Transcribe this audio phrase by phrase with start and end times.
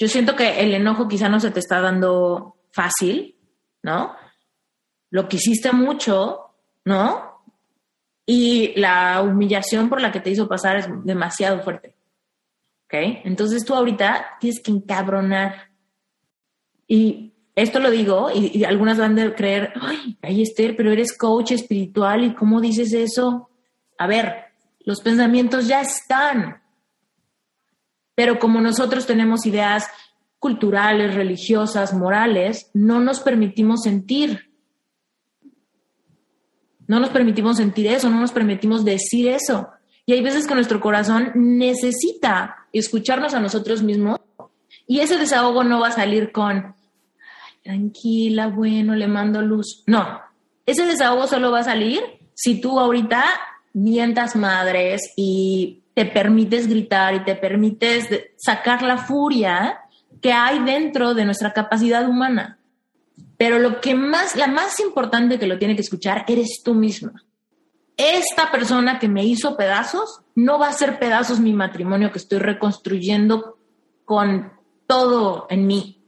[0.00, 3.36] Yo siento que el enojo quizá no se te está dando fácil,
[3.82, 4.16] ¿no?
[5.10, 6.54] Lo quisiste mucho,
[6.86, 7.42] ¿no?
[8.24, 11.96] Y la humillación por la que te hizo pasar es demasiado fuerte.
[12.86, 12.94] ¿Ok?
[13.24, 15.68] Entonces tú ahorita tienes que encabronar.
[16.88, 21.52] Y esto lo digo, y, algunas van a creer, ay, ay, Esther, pero eres coach
[21.52, 23.50] espiritual, ¿y cómo dices eso?
[23.98, 24.46] A ver,
[24.80, 26.59] los pensamientos ya están.
[28.20, 29.86] Pero como nosotros tenemos ideas
[30.38, 34.52] culturales, religiosas, morales, no nos permitimos sentir.
[36.86, 39.70] No nos permitimos sentir eso, no nos permitimos decir eso.
[40.04, 44.18] Y hay veces que nuestro corazón necesita escucharnos a nosotros mismos
[44.86, 46.74] y ese desahogo no va a salir con,
[47.64, 49.82] tranquila, bueno, le mando luz.
[49.86, 50.20] No,
[50.66, 52.02] ese desahogo solo va a salir
[52.34, 53.24] si tú ahorita
[53.72, 59.80] mientas madres y te permites gritar y te permites sacar la furia
[60.22, 62.58] que hay dentro de nuestra capacidad humana.
[63.36, 67.22] Pero lo que más, la más importante que lo tiene que escuchar eres tú misma.
[67.98, 72.38] Esta persona que me hizo pedazos no va a ser pedazos mi matrimonio que estoy
[72.38, 73.58] reconstruyendo
[74.06, 74.54] con
[74.86, 76.02] todo en mí.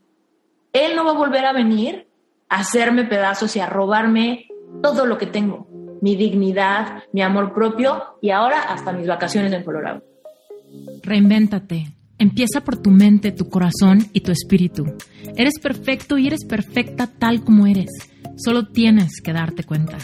[0.73, 2.09] Él no va a volver a venir
[2.49, 4.47] a hacerme pedazos y a robarme
[4.83, 5.67] todo lo que tengo
[6.03, 10.03] mi dignidad, mi amor propio y ahora hasta mis vacaciones en Colorado.
[11.03, 11.95] Reinvéntate.
[12.19, 14.85] Empieza por tu mente, tu corazón y tu espíritu.
[15.37, 17.91] Eres perfecto y eres perfecta tal como eres.
[18.37, 19.99] Solo tienes que darte cuenta.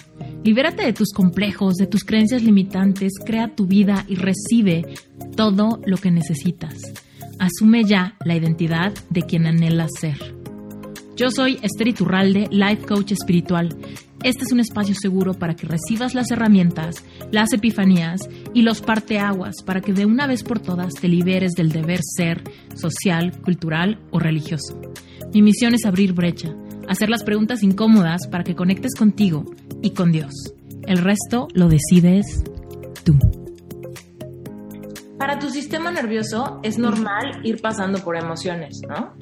[0.44, 4.84] Libérate de tus complejos, de tus creencias limitantes, crea tu vida y recibe
[5.36, 6.74] todo lo que necesitas.
[7.38, 10.37] Asume ya la identidad de quien anhelas ser.
[11.18, 13.76] Yo soy Esther Iturralde, Life Coach Espiritual.
[14.22, 17.02] Este es un espacio seguro para que recibas las herramientas,
[17.32, 18.20] las epifanías
[18.54, 22.44] y los parteaguas para que de una vez por todas te liberes del deber ser
[22.76, 24.80] social, cultural o religioso.
[25.34, 26.54] Mi misión es abrir brecha,
[26.86, 29.44] hacer las preguntas incómodas para que conectes contigo
[29.82, 30.54] y con Dios.
[30.86, 32.44] El resto lo decides
[33.02, 33.18] tú.
[35.18, 39.17] Para tu sistema nervioso es normal ir pasando por emociones, ¿no?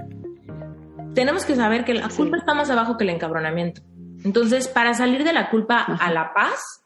[1.17, 3.81] Tenemos que saber que la culpa está más abajo que el encabronamiento.
[4.23, 6.85] Entonces, para salir de la culpa a la paz,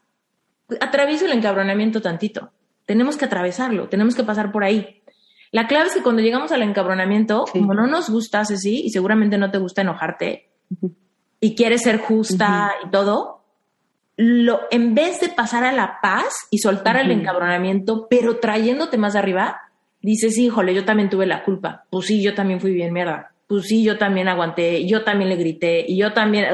[0.79, 2.51] atravieso el encabronamiento tantito.
[2.85, 5.03] Tenemos que atravesarlo, tenemos que pasar por ahí.
[5.51, 9.37] La clave es que cuando llegamos al encabronamiento, como no nos gusta, así y seguramente
[9.37, 10.49] no te gusta enojarte,
[11.41, 13.43] y quieres ser justa y todo,
[14.15, 19.17] lo, en vez de pasar a la paz y soltar el encabronamiento, pero trayéndote más
[19.17, 19.59] arriba,
[20.01, 21.83] dices, híjole, yo también tuve la culpa.
[21.89, 25.35] Pues sí, yo también fui bien mierda pues sí, yo también aguanté, yo también le
[25.35, 26.45] grité y yo también,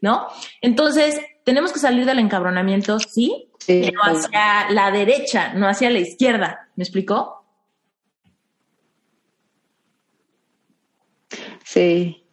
[0.00, 0.28] ¿no?
[0.60, 6.68] Entonces, tenemos que salir del encabronamiento, sí, pero hacia la derecha, no hacia la izquierda.
[6.76, 7.44] ¿Me explicó?
[11.64, 12.24] Sí.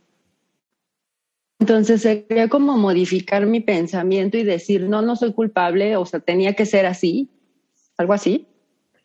[1.57, 6.53] Entonces sería como modificar mi pensamiento y decir, no, no soy culpable, o sea, tenía
[6.53, 7.31] que ser así,
[7.97, 8.47] algo así.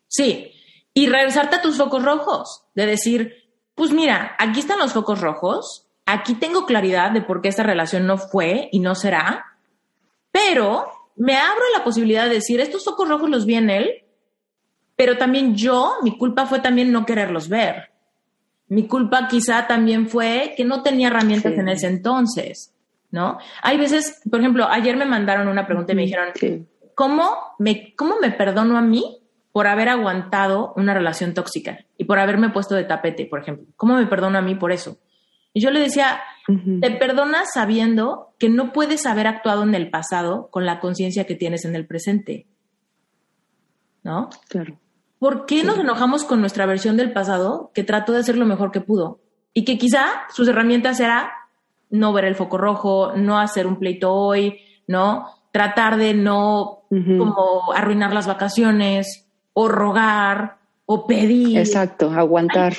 [0.07, 0.53] Sí,
[0.93, 3.40] y regresarte a tus focos rojos, de decir,
[3.81, 8.07] pues mira, aquí están los focos rojos, aquí tengo claridad de por qué esta relación
[8.07, 9.57] no fue y no será,
[10.31, 10.85] pero
[11.17, 14.05] me abro la posibilidad de decir, estos focos rojos los vi en él,
[14.97, 17.91] pero también yo, mi culpa fue también no quererlos ver.
[18.69, 22.75] Mi culpa quizá también fue que no tenía herramientas en ese entonces,
[23.11, 23.39] ¿no?
[23.63, 26.29] Hay veces, por ejemplo, ayer me mandaron una pregunta y me dijeron,
[26.95, 32.51] ¿cómo, me, ¿cómo me perdono a mí por haber aguantado una relación tóxica por haberme
[32.51, 33.69] puesto de tapete, por ejemplo.
[33.77, 34.99] ¿Cómo me perdono a mí por eso?
[35.53, 36.21] Y yo le decía,
[36.81, 41.37] te perdonas sabiendo que no puedes haber actuado en el pasado con la conciencia que
[41.37, 42.49] tienes en el presente.
[44.03, 44.29] ¿No?
[44.49, 44.81] Claro.
[45.21, 48.73] ¿Por qué nos enojamos con nuestra versión del pasado que trató de hacer lo mejor
[48.73, 49.21] que pudo?
[49.55, 51.33] Y que quizá sus herramientas era
[51.91, 55.27] no ver el foco rojo, no hacer un pleito hoy, ¿no?
[55.53, 60.60] Tratar de no como arruinar las vacaciones, o rogar
[60.93, 61.57] o pedir.
[61.57, 62.75] Exacto, aguantar.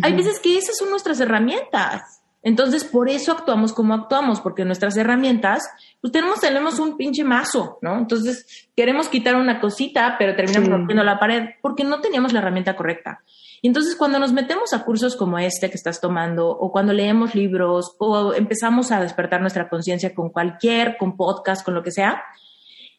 [0.00, 2.22] Hay, veces que esas son nuestras herramientas.
[2.44, 5.68] Entonces, por eso actuamos como actuamos, porque nuestras herramientas,
[6.00, 7.98] pues tenemos, tenemos un pinche mazo, ¿no?
[7.98, 12.76] Entonces, queremos quitar una cosita, pero terminamos rompiendo la pared, porque no teníamos la herramienta
[12.76, 13.24] correcta.
[13.60, 17.34] Y entonces, cuando nos metemos a cursos como este que estás tomando, o cuando leemos
[17.34, 22.22] libros, o empezamos a despertar nuestra conciencia con cualquier, con podcast, con lo que sea,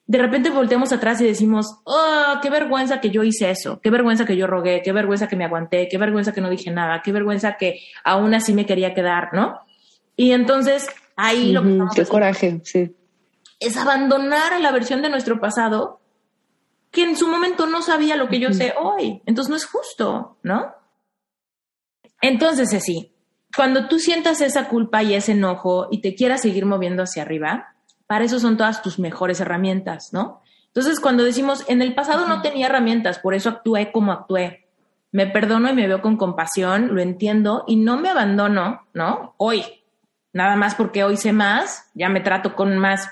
[0.08, 4.26] de repente volteamos atrás y decimos, oh, qué vergüenza que yo hice eso, qué vergüenza
[4.26, 7.12] que yo rogué, qué vergüenza que me aguanté, qué vergüenza que no dije nada, qué
[7.12, 9.60] vergüenza que aún así me quería quedar, ¿no?
[10.16, 10.88] Y entonces
[11.18, 12.96] ahí lo que Qué coraje, sí.
[13.60, 16.00] Es abandonar a la versión de nuestro pasado
[16.92, 19.22] que en su momento no sabía lo que yo sé hoy.
[19.26, 20.74] Entonces no es justo, ¿no?
[22.22, 23.14] Entonces, así,
[23.56, 27.76] cuando tú sientas esa culpa y ese enojo y te quieras seguir moviendo hacia arriba,
[28.08, 30.42] para eso son todas tus mejores herramientas, ¿no?
[30.68, 34.68] Entonces, cuando decimos, en el pasado no tenía herramientas, por eso actué como actué,
[35.12, 39.36] me perdono y me veo con compasión, lo entiendo y no me abandono, ¿no?
[39.38, 39.64] Hoy,
[40.34, 43.10] nada más porque hoy sé más, ya me trato con más,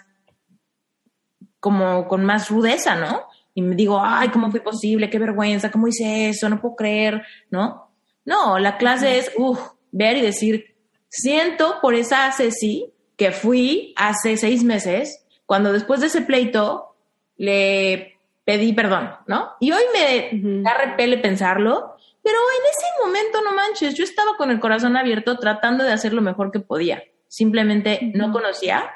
[1.59, 3.23] como con más rudeza, ¿no?
[3.53, 5.09] Y me digo, ay, ¿cómo fue posible?
[5.09, 6.49] Qué vergüenza, ¿cómo hice eso?
[6.49, 7.89] No puedo creer, ¿no?
[8.25, 9.59] No, la clase es, uff,
[9.91, 10.75] ver y decir,
[11.09, 16.95] siento por esa Ceci que fui hace seis meses, cuando después de ese pleito
[17.37, 19.51] le pedí perdón, ¿no?
[19.59, 24.51] Y hoy me da repele pensarlo, pero en ese momento no manches, yo estaba con
[24.51, 27.03] el corazón abierto tratando de hacer lo mejor que podía.
[27.27, 28.91] Simplemente no conocía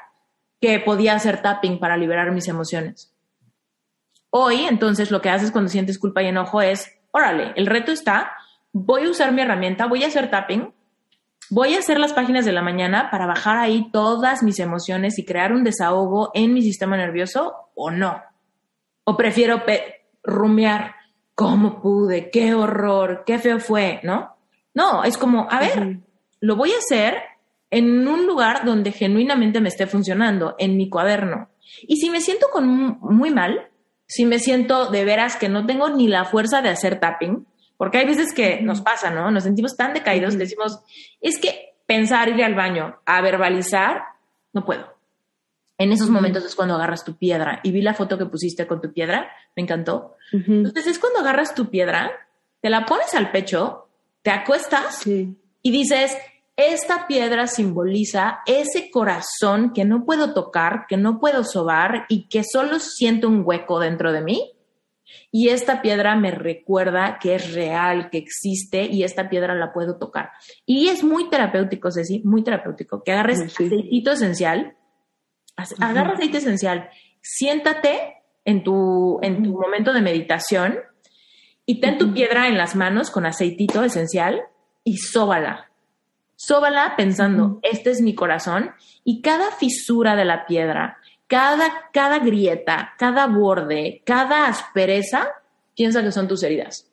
[0.60, 3.14] que podía hacer tapping para liberar mis emociones.
[4.30, 8.32] Hoy, entonces, lo que haces cuando sientes culpa y enojo es, órale, el reto está,
[8.72, 10.72] voy a usar mi herramienta, voy a hacer tapping,
[11.50, 15.24] voy a hacer las páginas de la mañana para bajar ahí todas mis emociones y
[15.24, 18.22] crear un desahogo en mi sistema nervioso o no.
[19.04, 19.62] O prefiero
[20.22, 20.94] rumiar,
[21.34, 22.30] ¿cómo pude?
[22.30, 23.24] ¿Qué horror?
[23.26, 24.00] ¿Qué feo fue?
[24.04, 24.36] ¿No?
[24.72, 25.98] No, es como, a ver,
[26.40, 27.16] lo voy a hacer
[27.70, 31.48] en un lugar donde genuinamente me esté funcionando, en mi cuaderno.
[31.82, 33.68] Y si me siento con muy mal,
[34.06, 37.46] si me siento de veras que no tengo ni la fuerza de hacer tapping,
[37.80, 39.30] porque hay veces que nos pasa, ¿no?
[39.30, 40.80] Nos sentimos tan decaídos, decimos,
[41.18, 44.02] es que pensar, ir al baño, a verbalizar,
[44.52, 44.98] no puedo.
[45.78, 47.60] En esos momentos es cuando agarras tu piedra.
[47.62, 50.16] Y vi la foto que pusiste con tu piedra, me encantó.
[50.30, 52.10] Entonces es cuando agarras tu piedra,
[52.60, 53.88] te la pones al pecho,
[54.20, 56.14] te acuestas y dices,
[56.56, 62.44] esta piedra simboliza ese corazón que no puedo tocar, que no puedo sobar y que
[62.44, 64.52] solo siento un hueco dentro de mí.
[65.30, 69.96] Y esta piedra me recuerda que es real, que existe y esta piedra la puedo
[69.98, 70.30] tocar.
[70.66, 74.76] Y es muy terapéutico, Ceci, muy terapéutico, que agarres aceitito esencial,
[75.78, 76.90] agarra aceite esencial,
[77.20, 80.78] siéntate en tu, en tu momento de meditación
[81.66, 84.42] y ten tu piedra en las manos con aceitito esencial
[84.82, 85.70] y sóbala.
[86.34, 88.70] Sóbala pensando, este es mi corazón
[89.04, 90.96] y cada fisura de la piedra,
[91.30, 95.28] cada, cada grieta, cada borde, cada aspereza,
[95.76, 96.90] piensa que son tus heridas.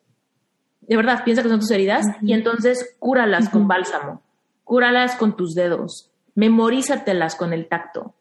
[0.80, 4.22] De verdad, piensa que son tus heridas y entonces cúralas con bálsamo,
[4.62, 8.14] cúralas con tus dedos, memorízatelas con el tacto.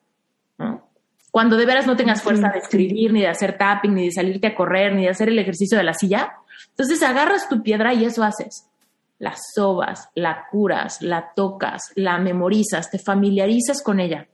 [1.32, 4.48] Cuando de veras no tengas fuerza de escribir, ni de hacer tapping, ni de salirte
[4.48, 6.34] a correr, ni de hacer el ejercicio de la silla,
[6.72, 8.68] entonces agarras tu piedra y eso haces
[9.20, 14.28] la sobas, la curas, la tocas, la memorizas, te familiarizas con ella,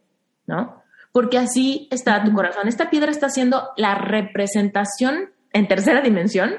[0.45, 0.82] ¿no?
[1.13, 2.67] Porque así está tu corazón.
[2.67, 6.51] Esta piedra está siendo la representación en tercera dimensión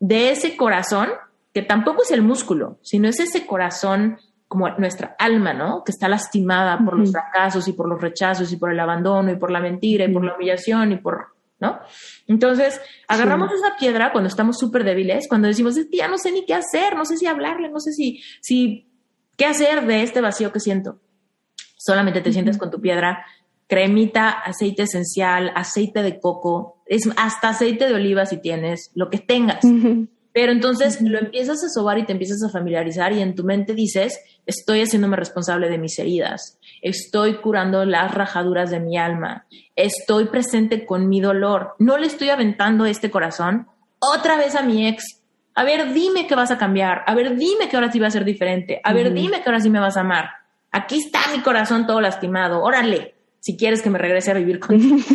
[0.00, 1.10] de ese corazón
[1.52, 4.18] que tampoco es el músculo, sino es ese corazón
[4.48, 5.82] como nuestra alma, ¿no?
[5.84, 9.36] Que está lastimada por los fracasos y por los rechazos y por el abandono y
[9.36, 11.80] por la mentira y por la humillación y por ¿no?
[12.26, 16.30] Entonces, agarramos esa piedra cuando estamos súper débiles, cuando decimos, es que ya no sé
[16.30, 18.90] ni qué hacer, no sé si hablarle, no sé si, si,
[19.36, 21.00] qué hacer de este vacío que siento.
[21.78, 23.24] Solamente te sientes con tu piedra,
[23.66, 29.18] cremita, aceite esencial, aceite de coco, es hasta aceite de oliva si tienes, lo que
[29.18, 29.64] tengas.
[30.32, 33.72] Pero entonces lo empiezas a sobar y te empiezas a familiarizar y en tu mente
[33.72, 39.46] dices, estoy haciéndome responsable de mis heridas, estoy curando las rajaduras de mi alma,
[39.76, 43.66] estoy presente con mi dolor, no le estoy aventando este corazón
[43.98, 45.22] otra vez a mi ex.
[45.54, 48.10] A ver, dime que vas a cambiar, a ver, dime que ahora sí va a
[48.10, 50.28] ser diferente, a ver, dime que ahora sí me vas a amar.
[50.70, 53.15] Aquí está mi corazón todo lastimado, órale,
[53.46, 54.96] si quieres que me regrese a vivir contigo.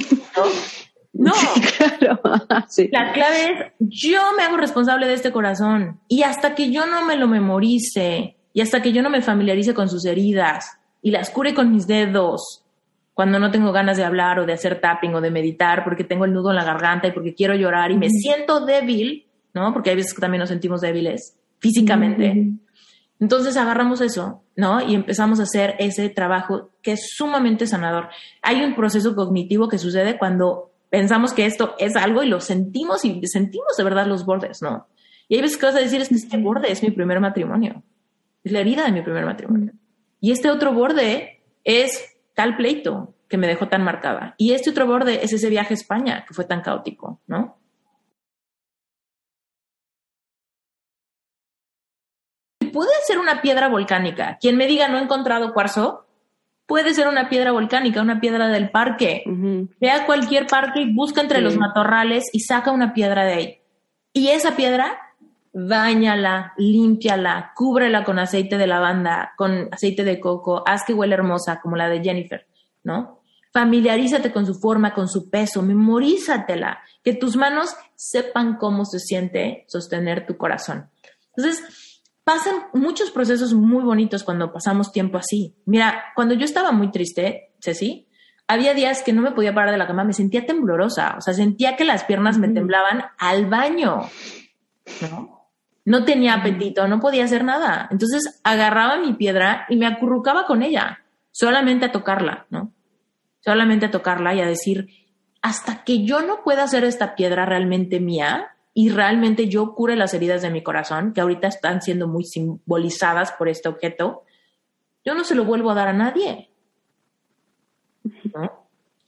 [1.13, 1.33] No,
[2.91, 7.05] la clave es yo me hago responsable de este corazón y hasta que yo no
[7.05, 11.29] me lo memorice y hasta que yo no me familiarice con sus heridas y las
[11.29, 12.63] cure con mis dedos
[13.13, 16.23] cuando no tengo ganas de hablar o de hacer tapping o de meditar porque tengo
[16.23, 19.73] el nudo en la garganta y porque quiero llorar y me siento débil, ¿no?
[19.73, 22.53] Porque hay veces que también nos sentimos débiles físicamente.
[23.21, 24.81] Entonces agarramos eso, ¿no?
[24.81, 28.09] Y empezamos a hacer ese trabajo que es sumamente sanador.
[28.41, 33.05] Hay un proceso cognitivo que sucede cuando pensamos que esto es algo y lo sentimos
[33.05, 34.87] y sentimos de verdad los bordes, ¿no?
[35.29, 37.83] Y hay veces que vas a decir, es que este borde es mi primer matrimonio,
[38.43, 39.71] es la herida de mi primer matrimonio.
[40.19, 44.33] Y este otro borde es tal pleito que me dejó tan marcada.
[44.39, 47.60] Y este otro borde es ese viaje a España que fue tan caótico, ¿no?
[52.71, 54.37] Puede ser una piedra volcánica.
[54.39, 56.05] Quien me diga no he encontrado cuarzo,
[56.67, 59.23] Puede ser una piedra volcánica, una piedra del parque.
[59.25, 63.57] Ve a cualquier parque y busca entre los matorrales y saca una piedra de ahí.
[64.13, 64.97] Y esa piedra
[65.53, 71.59] Báñala, límpiala, cúbrela con aceite de lavanda, con aceite de coco, haz que huele hermosa
[71.59, 72.47] como la de Jennifer,
[72.83, 73.19] ¿no?
[73.51, 79.65] Familiarízate con su forma, con su peso, memorízatela, que tus manos sepan cómo se siente
[79.67, 80.89] sostener tu corazón.
[81.35, 81.90] Entonces,
[82.31, 85.53] pasan muchos procesos muy bonitos cuando pasamos tiempo así.
[85.65, 88.07] Mira, cuando yo estaba muy triste, Ceci,
[88.47, 91.33] había días que no me podía parar de la cama, me sentía temblorosa, o sea,
[91.33, 94.09] sentía que las piernas me temblaban al baño,
[95.01, 95.49] ¿no?
[95.83, 97.89] No tenía apetito, no podía hacer nada.
[97.91, 102.71] Entonces agarraba mi piedra y me acurrucaba con ella, solamente a tocarla, ¿no?
[103.41, 104.87] Solamente a tocarla y a decir,
[105.41, 110.13] hasta que yo no pueda hacer esta piedra realmente mía y realmente yo cure las
[110.13, 114.23] heridas de mi corazón, que ahorita están siendo muy simbolizadas por este objeto,
[115.03, 116.49] yo no se lo vuelvo a dar a nadie.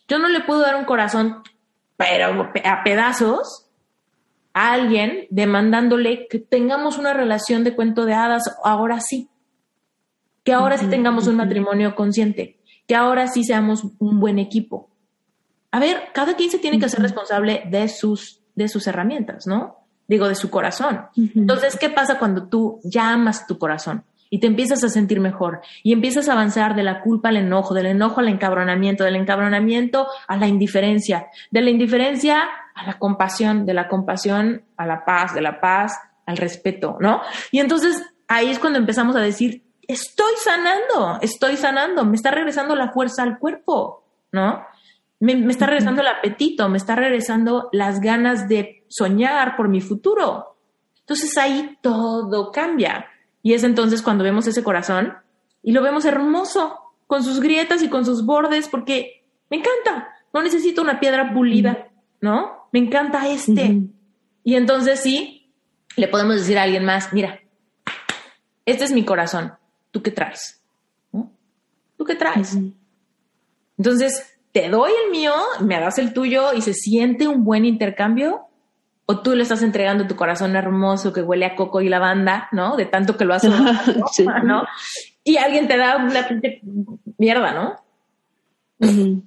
[0.08, 1.44] Yo no le puedo dar un corazón,
[1.96, 3.70] pero a pedazos,
[4.54, 9.30] a alguien demandándole que tengamos una relación de cuento de hadas, ahora sí.
[10.44, 14.90] Que ahora sí tengamos un matrimonio consciente, que ahora sí seamos un buen equipo.
[15.72, 19.78] A ver, cada quien se tiene que ser responsable de sus, de sus herramientas, ¿no?
[20.08, 21.06] Digo, de su corazón.
[21.16, 24.04] Entonces, ¿qué pasa cuando tú llamas tu corazón?
[24.34, 27.76] y te empiezas a sentir mejor y empiezas a avanzar de la culpa al enojo,
[27.76, 33.68] del enojo al encabronamiento, del encabronamiento a la indiferencia, de la indiferencia a la compasión,
[33.68, 37.22] de la compasión a la paz, de la paz al respeto, ¿no?
[37.52, 42.76] Y entonces ahí es cuando empezamos a decir, estoy sanando, estoy sanando, me está regresando
[42.76, 44.66] la fuerza al cuerpo, ¿no?
[45.24, 49.82] Me, me está regresando el apetito, me está regresando las ganas de soñar por mi
[49.82, 50.58] futuro.
[51.00, 53.06] Entonces ahí todo cambia.
[53.42, 55.14] Y es entonces cuando vemos ese corazón
[55.62, 60.42] y lo vemos hermoso, con sus grietas y con sus bordes, porque me encanta, no
[60.42, 61.90] necesito una piedra pulida,
[62.22, 62.68] ¿no?
[62.72, 63.82] Me encanta este.
[64.44, 65.54] Y entonces sí,
[65.96, 67.40] le podemos decir a alguien más, mira,
[68.66, 69.54] este es mi corazón,
[69.92, 70.62] ¿tú qué traes?
[71.12, 72.58] ¿Tú qué traes?
[73.78, 78.48] Entonces, te doy el mío, me das el tuyo y se siente un buen intercambio
[79.06, 82.78] o tú le estás entregando tu corazón hermoso que huele a coco y lavanda, ¿no?
[82.78, 83.52] De tanto que lo haces,
[84.44, 84.64] ¿no?
[85.24, 86.28] Y alguien te da una
[87.18, 87.76] mierda, ¿no?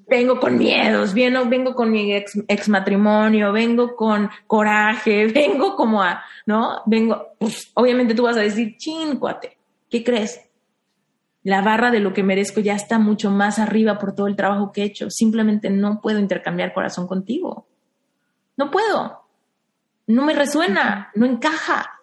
[0.09, 6.23] Vengo con miedos, vengo, vengo con mi ex, matrimonio, vengo con coraje, vengo como a,
[6.47, 6.83] ¿no?
[6.87, 9.59] Vengo, pues obviamente tú vas a decir, chin, cuate,
[9.91, 10.41] ¿qué crees?
[11.47, 14.73] La barra de lo que merezco ya está mucho más arriba por todo el trabajo
[14.73, 15.11] que he hecho.
[15.11, 17.67] Simplemente no puedo intercambiar corazón contigo.
[18.57, 19.27] No puedo
[20.07, 22.01] no me resuena, no encaja,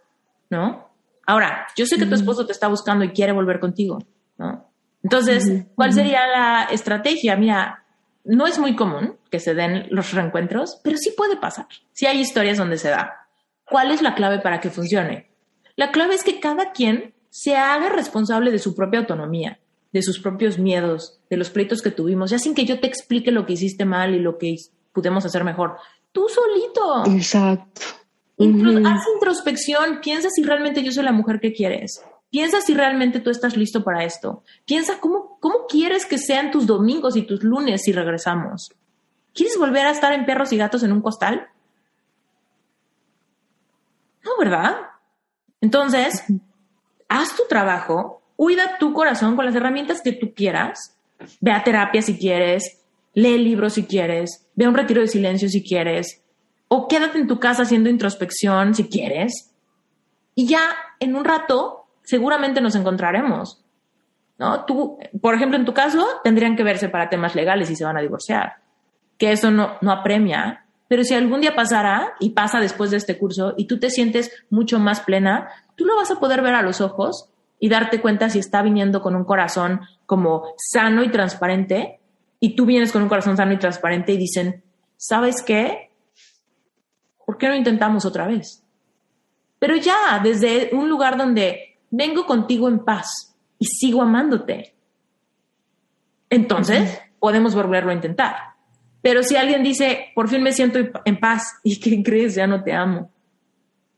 [0.50, 0.90] ¿no?
[1.26, 4.00] Ahora, yo sé que tu esposo te está buscando y quiere volver contigo,
[4.38, 4.70] ¿no?
[5.02, 7.36] Entonces, ¿cuál sería la estrategia?
[7.36, 7.86] Mira,
[8.26, 11.68] no es muy común que se den los reencuentros, pero sí puede pasar.
[11.92, 13.28] Sí hay historias donde se da.
[13.66, 15.30] ¿Cuál es la clave para que funcione?
[15.76, 19.60] La clave es que cada quien se haga responsable de su propia autonomía,
[19.92, 23.32] de sus propios miedos, de los pleitos que tuvimos, ya sin que yo te explique
[23.32, 24.56] lo que hiciste mal y lo que
[24.92, 25.78] pudimos hacer mejor
[26.12, 27.12] tú solito.
[27.12, 27.82] Exacto.
[28.38, 32.04] Haz introspección, piensa si realmente yo soy la mujer que quieres.
[32.30, 34.44] Piensa si realmente tú estás listo para esto.
[34.66, 38.72] Piensa cómo, cómo quieres que sean tus domingos y tus lunes si regresamos.
[39.34, 41.48] ¿Quieres volver a estar en perros y gatos en un costal?
[44.24, 44.76] No, ¿verdad?
[45.62, 46.24] Entonces,
[47.14, 50.98] haz tu trabajo, cuida tu corazón con las herramientas que tú quieras.
[51.40, 55.48] Ve a terapia si quieres, lee libros si quieres, ve a un retiro de silencio
[55.48, 56.24] si quieres,
[56.68, 59.54] o quédate en tu casa haciendo introspección si quieres.
[60.34, 60.62] Y ya
[61.00, 63.64] en un rato seguramente nos encontraremos.
[64.40, 64.66] ¿No?
[64.66, 67.98] Tú, por ejemplo, en tu caso, tendrían que verse para temas legales y se van
[67.98, 68.56] a divorciar.
[69.20, 70.66] Que eso no, no apremia.
[70.88, 74.32] Pero si algún día pasara y pasa después de este curso y tú te sientes
[74.50, 78.30] mucho más plena, tú lo vas a poder ver a los ojos y darte cuenta
[78.30, 82.00] si está viniendo con un corazón como sano y transparente
[82.40, 84.64] y tú vienes con un corazón sano y transparente y dicen,
[84.98, 85.92] ¿sabes qué?
[87.26, 88.64] ¿Por qué no intentamos otra vez?
[89.60, 94.76] Pero ya, desde un lugar donde vengo contigo en paz y sigo amándote.
[96.30, 98.36] Entonces, podemos volverlo a intentar.
[99.02, 102.36] Pero si alguien dice, por fin me siento en paz, ¿y qué crees?
[102.36, 103.13] Ya no te amo.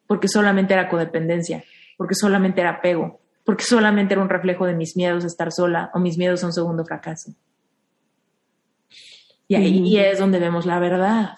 [0.08, 1.64] Porque solamente era codependencia,
[1.98, 5.92] porque solamente era apego, porque solamente era un reflejo de mis miedos a estar sola
[5.94, 7.34] o mis miedos a un segundo fracaso.
[9.48, 11.38] Y ahí es donde vemos la verdad.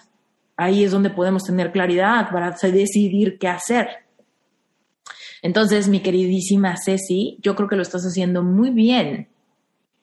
[0.56, 3.88] Ahí es donde podemos tener claridad para decidir qué hacer.
[5.42, 9.28] Entonces, mi queridísima Ceci, yo creo que lo estás haciendo muy bien.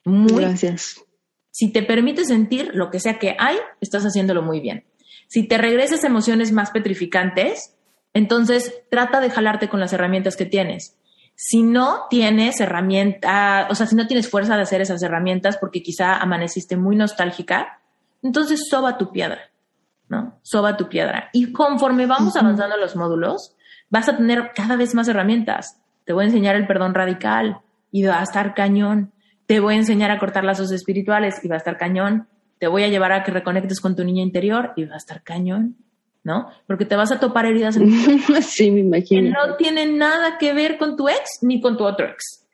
[0.06, 1.04] Muy Gracias.
[1.52, 4.86] Si te permite sentir lo que sea que hay, estás haciéndolo muy bien.
[5.28, 7.75] Si te regresas emociones más petrificantes,
[8.16, 10.98] Entonces, trata de jalarte con las herramientas que tienes.
[11.36, 15.84] Si no tienes herramienta, o sea, si no tienes fuerza de hacer esas herramientas porque
[15.84, 17.82] quizá amaneciste muy nostálgica,
[18.24, 19.52] entonces soba tu piedra,
[20.08, 20.40] ¿no?
[20.44, 21.30] Soba tu piedra.
[21.34, 23.54] Y conforme vamos avanzando los módulos,
[23.90, 25.82] vas a tener cada vez más herramientas.
[26.06, 27.60] Te voy a enseñar el perdón radical
[27.92, 29.12] y va a estar cañón.
[29.46, 32.30] Te voy a enseñar a cortar lazos espirituales y va a estar cañón.
[32.60, 35.22] Te voy a llevar a que reconectes con tu niña interior y va a estar
[35.22, 35.76] cañón.
[36.26, 36.50] ¿No?
[36.66, 37.90] Porque te vas a topar heridas en
[38.42, 39.22] sí, me imagino.
[39.22, 42.46] que no tienen nada que ver con tu ex ni con tu otro ex.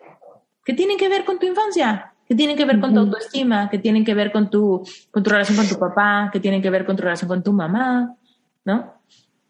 [0.63, 3.79] Que tienen que ver con tu infancia, que tienen que ver con tu autoestima, que
[3.79, 6.85] tienen que ver con tu, con tu relación con tu papá, que tienen que ver
[6.85, 8.15] con tu relación con tu mamá,
[8.65, 8.93] ¿no?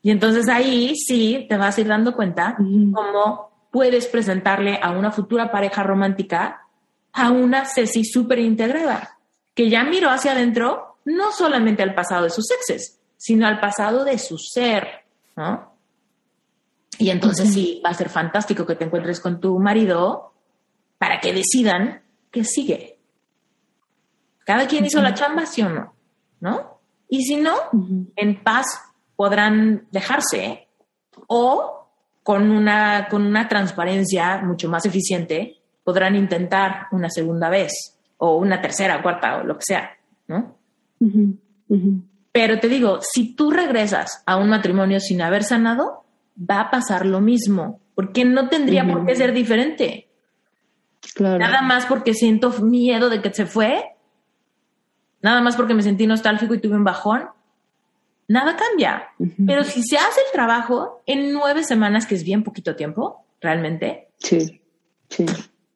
[0.04, 5.12] Y entonces ahí sí te vas a ir dando cuenta cómo puedes presentarle a una
[5.12, 6.68] futura pareja romántica
[7.12, 9.18] a una Ceci súper integrada,
[9.56, 14.04] que ya miró hacia adentro no solamente al pasado de sus exes, sino al pasado
[14.04, 14.88] de su ser,
[15.36, 15.76] ¿no?
[16.98, 20.34] Y entonces sí, va a ser fantástico que te encuentres con tu marido
[20.98, 22.02] para que decidan
[22.32, 22.98] qué sigue.
[24.44, 25.94] Cada quien hizo la chamba, sí o no,
[26.40, 26.80] ¿no?
[27.10, 27.54] Y si no,
[28.16, 28.66] en paz
[29.16, 30.68] podrán dejarse
[31.28, 31.88] o
[32.24, 38.60] con una, con una transparencia mucho más eficiente podrán intentar una segunda vez o una
[38.60, 39.92] tercera, cuarta o lo que sea,
[40.28, 40.56] ¿no?
[42.32, 46.06] Pero te digo, si tú regresas a un matrimonio sin haber sanado,
[46.38, 50.08] va a pasar lo mismo, porque no tendría por qué ser diferente.
[51.20, 53.96] Nada más porque siento miedo de que se fue,
[55.22, 57.28] nada más porque me sentí nostálgico y tuve un bajón,
[58.28, 59.10] nada cambia.
[59.46, 64.10] Pero si se hace el trabajo en nueve semanas, que es bien poquito tiempo, realmente,
[64.18, 64.62] sí,
[65.10, 65.26] sí.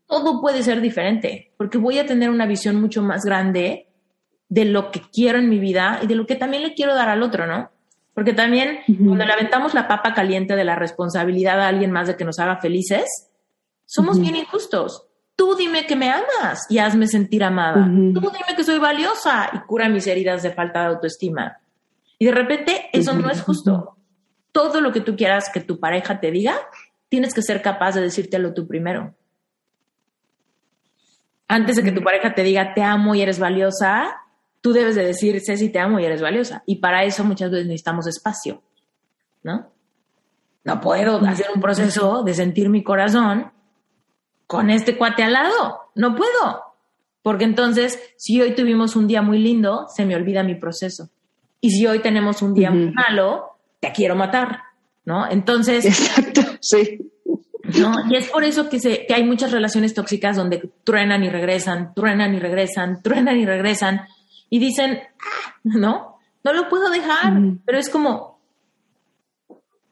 [0.08, 3.88] todo puede ser diferente, porque voy a tener una visión mucho más grande
[4.50, 7.10] de lo que quiero en mi vida y de lo que también le quiero dar
[7.10, 7.72] al otro, ¿no?
[8.14, 12.16] Porque también cuando le aventamos la papa caliente de la responsabilidad a alguien más de
[12.16, 13.30] que nos haga felices,
[13.86, 15.06] somos bien injustos.
[15.36, 17.84] Tú dime que me amas y hazme sentir amada.
[17.84, 21.60] Tú dime que soy valiosa y cura mis heridas de falta de autoestima.
[22.18, 23.98] Y de repente eso no es justo.
[24.54, 26.56] Todo lo que tú quieras que tu pareja te diga,
[27.10, 29.14] tienes que ser capaz de decírtelo tú primero.
[31.50, 34.22] Antes de que tu pareja te diga te amo y eres valiosa,
[34.66, 36.64] tú debes de decir, Ceci, te amo y eres valiosa.
[36.66, 38.64] Y para eso muchas veces necesitamos espacio,
[39.44, 39.72] ¿no?
[40.64, 43.52] No puedo hacer un proceso de sentir mi corazón
[44.48, 45.92] con este cuate al lado.
[45.94, 46.64] No puedo.
[47.22, 51.12] Porque entonces, si hoy tuvimos un día muy lindo, se me olvida mi proceso.
[51.62, 54.62] Y si hoy tenemos un día muy malo, te quiero matar,
[55.06, 55.30] ¿no?
[55.30, 55.86] Entonces...
[55.86, 57.12] Exacto, sí.
[57.80, 57.94] ¿no?
[58.10, 61.94] Y es por eso que, se, que hay muchas relaciones tóxicas donde truenan y regresan,
[61.94, 64.08] truenan y regresan, truenan y regresan,
[64.50, 67.34] y dicen, ah, no, no lo puedo dejar,
[67.66, 68.40] pero es como,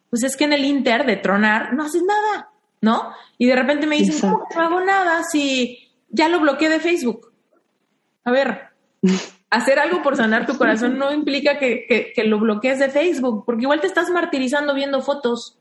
[0.10, 2.50] pues es que en el Inter de tronar no haces nada,
[2.82, 3.14] ¿no?
[3.38, 7.34] Y de repente me dicen, no, no hago nada si ya lo bloqueé de Facebook.
[8.24, 8.62] A ver,
[9.50, 13.64] hacer algo por sanar tu corazón no implica que, que, lo bloquees de Facebook, porque
[13.64, 15.58] igual te estás martirizando viendo fotos,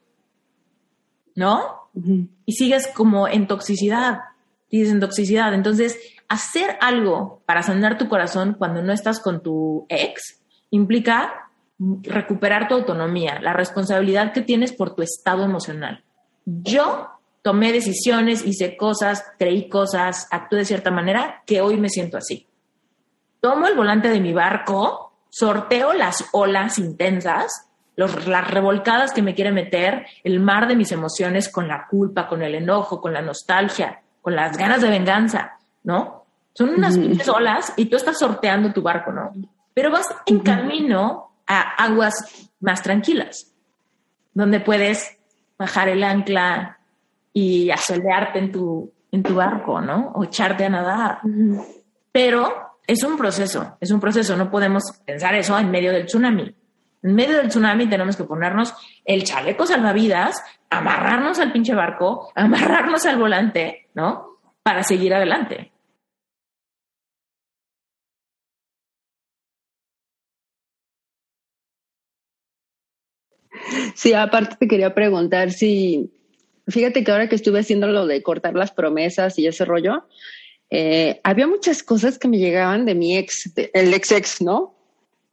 [1.34, 1.90] ¿no?
[2.46, 4.20] Y sigues como en toxicidad,
[4.70, 5.52] sigues en toxicidad.
[5.52, 5.98] Entonces,
[6.32, 11.50] hacer algo para sanar tu corazón cuando no estás con tu ex implica
[12.02, 16.04] recuperar tu autonomía, la responsabilidad que tienes por tu estado emocional.
[16.46, 17.10] Yo
[17.42, 22.48] tomé decisiones, hice cosas, creí cosas, actué de cierta manera que hoy me siento así.
[23.40, 29.52] Tomo el volante de mi barco, sorteo las olas intensas, las revolcadas que me quiere
[29.52, 34.00] meter, el mar de mis emociones con la culpa, con el enojo, con la nostalgia,
[34.22, 36.21] con las ganas de venganza, ¿no?
[36.54, 39.32] Son unas pinches olas y tú estás sorteando tu barco, ¿no?
[39.74, 43.52] Pero vas en camino a aguas más tranquilas,
[44.34, 45.18] donde puedes
[45.58, 46.78] bajar el ancla
[47.32, 50.12] y asolearte en tu, en tu barco, ¿no?
[50.14, 51.20] O echarte a nadar.
[52.10, 56.54] Pero es un proceso, es un proceso, no podemos pensar eso en medio del tsunami.
[57.02, 63.06] En medio del tsunami tenemos que ponernos el chaleco salvavidas, amarrarnos al pinche barco, amarrarnos
[63.06, 64.38] al volante, ¿no?
[64.62, 65.71] Para seguir adelante.
[73.94, 76.10] Sí, aparte te quería preguntar si,
[76.68, 80.04] fíjate que ahora que estuve haciendo lo de cortar las promesas y ese rollo,
[80.70, 84.74] eh, había muchas cosas que me llegaban de mi ex, el ex ex, ¿no?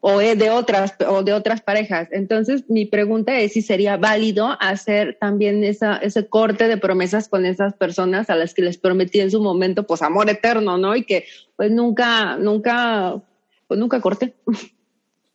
[0.01, 2.07] O de otras, o de otras parejas.
[2.11, 7.45] Entonces, mi pregunta es si sería válido hacer también esa, ese corte de promesas con
[7.45, 10.95] esas personas a las que les prometí en su momento, pues amor eterno, ¿no?
[10.95, 11.25] Y que
[11.57, 13.21] pues nunca, nunca,
[13.67, 14.35] pues nunca corté.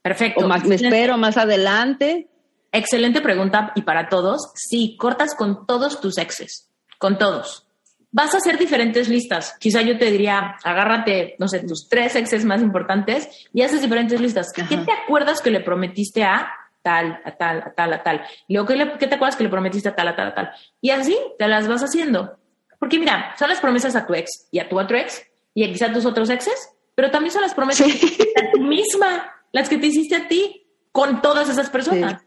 [0.03, 0.45] Perfecto.
[0.45, 2.29] O más, me espero más adelante
[2.75, 7.67] excelente pregunta y para todos, sí, cortas con todos tus exes, con todos.
[8.11, 9.57] Vas a hacer diferentes listas.
[9.59, 14.21] Quizá yo te diría, agárrate, no sé, tus tres exes más importantes y haces diferentes
[14.21, 14.53] listas.
[14.53, 16.49] ¿Qué te acuerdas que le prometiste a
[16.83, 18.25] tal, a tal, a tal, a tal?
[18.47, 20.53] Y luego, ¿qué, ¿qué te acuerdas que le prometiste a tal, a tal, a tal?
[20.81, 22.39] Y así te las vas haciendo.
[22.79, 25.87] Porque mira, son las promesas a tu ex y a tu otro ex y quizá
[25.87, 29.87] a tus otros exes, pero también son las promesas a ti misma, las que te
[29.87, 32.24] hiciste a ti con todas esas personas.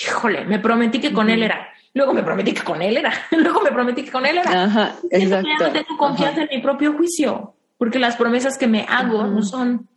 [0.00, 1.68] Híjole, me prometí que con él era.
[1.94, 3.12] Luego me prometí que con él era.
[3.30, 4.64] Luego me prometí que con él era.
[4.64, 5.48] Ajá, exacto.
[5.58, 9.88] no tengo confianza en mi propio juicio, porque las promesas que me hago no son,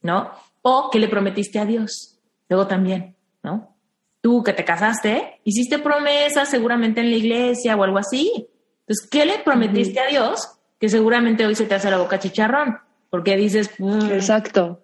[0.00, 0.30] ¿no?
[0.62, 2.18] O que le prometiste a Dios.
[2.48, 3.76] Luego también, ¿no?
[4.20, 8.48] Tú que te casaste, hiciste promesas seguramente en la iglesia o algo así.
[8.80, 10.58] Entonces, ¿qué le prometiste a Dios?
[10.78, 12.78] Que seguramente hoy se te hace la boca chicharrón,
[13.10, 14.80] porque dices, mm", exacto,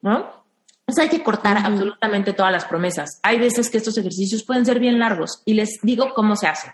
[0.00, 0.37] ¿no?
[0.88, 3.20] Pues hay que cortar absolutamente todas las promesas.
[3.22, 6.72] Hay veces que estos ejercicios pueden ser bien largos y les digo cómo se hace.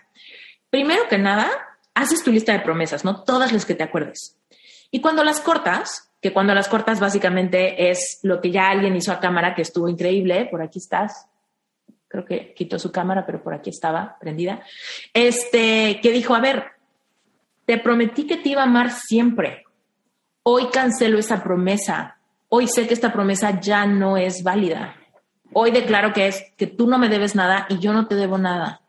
[0.69, 1.51] Primero que nada,
[1.93, 3.25] haces tu lista de promesas, ¿no?
[3.25, 4.37] Todas las que te acuerdes.
[4.89, 9.11] Y cuando las cortas, que cuando las cortas básicamente es lo que ya alguien hizo
[9.11, 11.27] a cámara, que estuvo increíble, por aquí estás,
[12.07, 14.63] creo que quitó su cámara, pero por aquí estaba prendida,
[15.13, 16.63] este, que dijo, a ver,
[17.65, 19.65] te prometí que te iba a amar siempre.
[20.43, 22.14] Hoy cancelo esa promesa
[22.55, 24.95] hoy sé que esta promesa ya no es válida.
[25.51, 28.37] Hoy declaro que es que tú no me debes nada y yo no te debo
[28.37, 28.81] nada.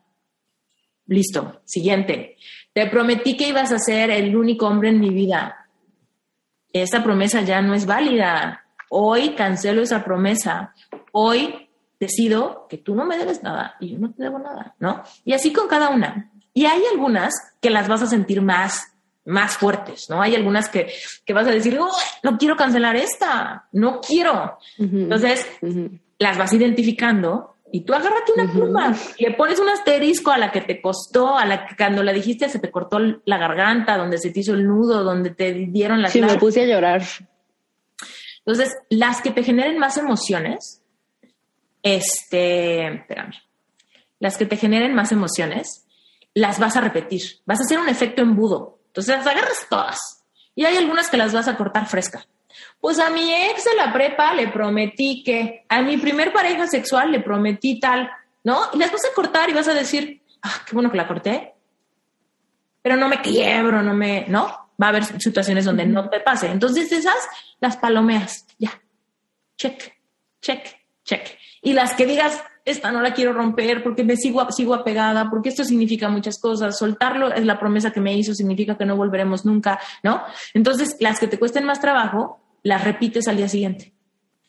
[1.07, 1.61] Listo.
[1.65, 2.37] Siguiente.
[2.73, 5.69] Te prometí que ibas a ser el único hombre en mi vida.
[6.73, 8.67] Esa promesa ya no es válida.
[8.89, 10.73] Hoy cancelo esa promesa.
[11.11, 15.03] Hoy decido que tú no me debes nada y yo no te debo nada, ¿no?
[15.25, 16.31] Y así con cada una.
[16.55, 18.96] Y hay algunas que las vas a sentir más
[19.27, 20.23] más fuertes, ¿no?
[20.23, 20.93] Hay algunas que,
[21.25, 21.79] que vas a decir,
[22.23, 24.59] no quiero cancelar esta, no quiero.
[24.79, 25.47] Entonces,
[26.19, 30.61] las vas identificando y tú agárrate una pluma, le pones un asterisco a la que
[30.61, 34.31] te costó, a la que cuando la dijiste se te cortó la garganta, donde se
[34.31, 36.13] te hizo el nudo, donde te dieron las...
[36.13, 37.03] Sí, me puse a llorar.
[38.39, 40.83] Entonces, las que te generen más emociones,
[41.83, 43.35] este, espérame,
[44.21, 45.87] las que te generen más emociones,
[46.35, 48.76] las vas a repetir, vas a hacer un efecto embudo.
[48.97, 50.25] Entonces las agarras todas.
[50.55, 52.27] Y hay algunas que las vas a cortar fresca.
[52.81, 57.13] Pues a mi ex de la prepa le prometí que, a mi primer pareja sexual
[57.13, 58.11] le prometí tal,
[58.43, 58.59] ¿no?
[58.73, 61.53] Y las vas a cortar y vas a decir, ah, qué bueno que la corté.
[62.81, 64.71] Pero no me quiebro, no me, ¿no?
[64.81, 66.47] Va a haber situaciones donde no te pase.
[66.47, 67.19] Entonces esas,
[67.61, 68.81] las palomeas, ya.
[69.59, 69.93] Check,
[70.41, 71.39] check, check.
[71.61, 75.49] Y las que digas, esta no la quiero romper porque me sigo, sigo apegada, porque
[75.49, 76.77] esto significa muchas cosas.
[76.77, 80.23] Soltarlo es la promesa que me hizo, significa que no volveremos nunca, ¿no?
[80.53, 83.95] Entonces, las que te cuesten más trabajo, las repites al día siguiente.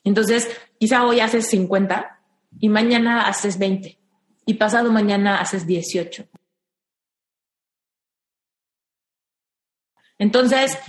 [0.04, 0.50] Entonces,
[0.80, 2.20] quizá hoy haces 50
[2.60, 4.00] y mañana haces 20
[4.48, 6.28] y pasado mañana haces 18.
[10.18, 10.80] Entonces,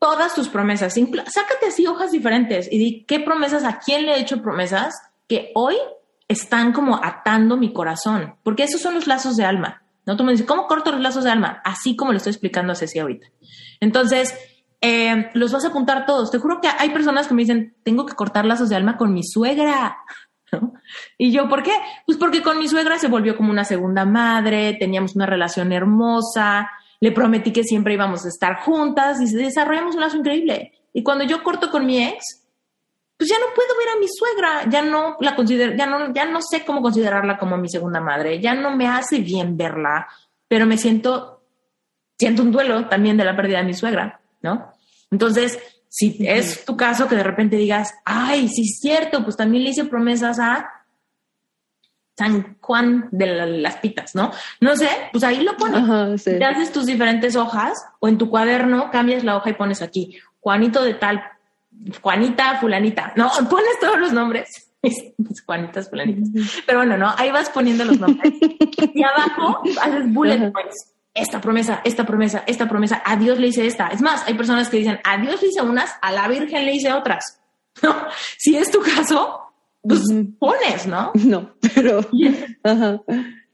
[0.00, 4.20] todas tus promesas, sácate así hojas diferentes y di qué promesas, a quién le he
[4.20, 5.76] hecho promesas que hoy
[6.28, 9.82] están como atando mi corazón, porque esos son los lazos de alma.
[10.06, 10.16] ¿no?
[10.16, 11.60] Tú me dices, ¿cómo corto los lazos de alma?
[11.64, 13.26] Así como lo estoy explicando a Ceci ahorita.
[13.80, 14.34] Entonces,
[14.80, 16.30] eh, los vas a apuntar todos.
[16.30, 19.12] Te juro que hay personas que me dicen, tengo que cortar lazos de alma con
[19.12, 19.98] mi suegra.
[21.18, 21.72] Y yo, ¿por qué?
[22.06, 26.70] Pues porque con mi suegra se volvió como una segunda madre, teníamos una relación hermosa,
[27.00, 30.72] le prometí que siempre íbamos a estar juntas y desarrollamos un lazo increíble.
[30.94, 32.37] Y cuando yo corto con mi ex,
[33.18, 36.24] pues ya no puedo ver a mi suegra, ya no la considero, ya no, ya
[36.24, 40.06] no sé cómo considerarla como mi segunda madre, ya no me hace bien verla,
[40.46, 41.42] pero me siento,
[42.16, 44.72] siento un duelo también de la pérdida de mi suegra, ¿no?
[45.10, 49.64] Entonces, si es tu caso que de repente digas, ay, sí es cierto, pues también
[49.64, 50.84] le hice promesas a
[52.16, 53.26] San Juan de
[53.58, 54.30] las pitas, ¿no?
[54.60, 56.22] No sé, pues ahí lo pones.
[56.22, 60.16] Te haces tus diferentes hojas o en tu cuaderno cambias la hoja y pones aquí,
[60.38, 61.20] Juanito de tal
[62.00, 64.70] Juanita, fulanita, no, pones todos los nombres.
[65.46, 66.28] Juanitas, fulanitas.
[66.66, 68.32] Pero bueno, no, ahí vas poniendo los nombres.
[68.40, 70.94] y abajo haces bullet points.
[71.14, 73.88] Esta promesa, esta promesa, esta promesa, a Dios le hice esta.
[73.88, 76.74] Es más, hay personas que dicen, a Dios le hice unas, a la Virgen le
[76.74, 77.40] hice otras.
[77.80, 77.94] No,
[78.36, 80.02] si es tu caso, pues
[80.40, 81.12] pones, ¿no?
[81.14, 82.00] No, pero...
[82.64, 83.00] Ajá.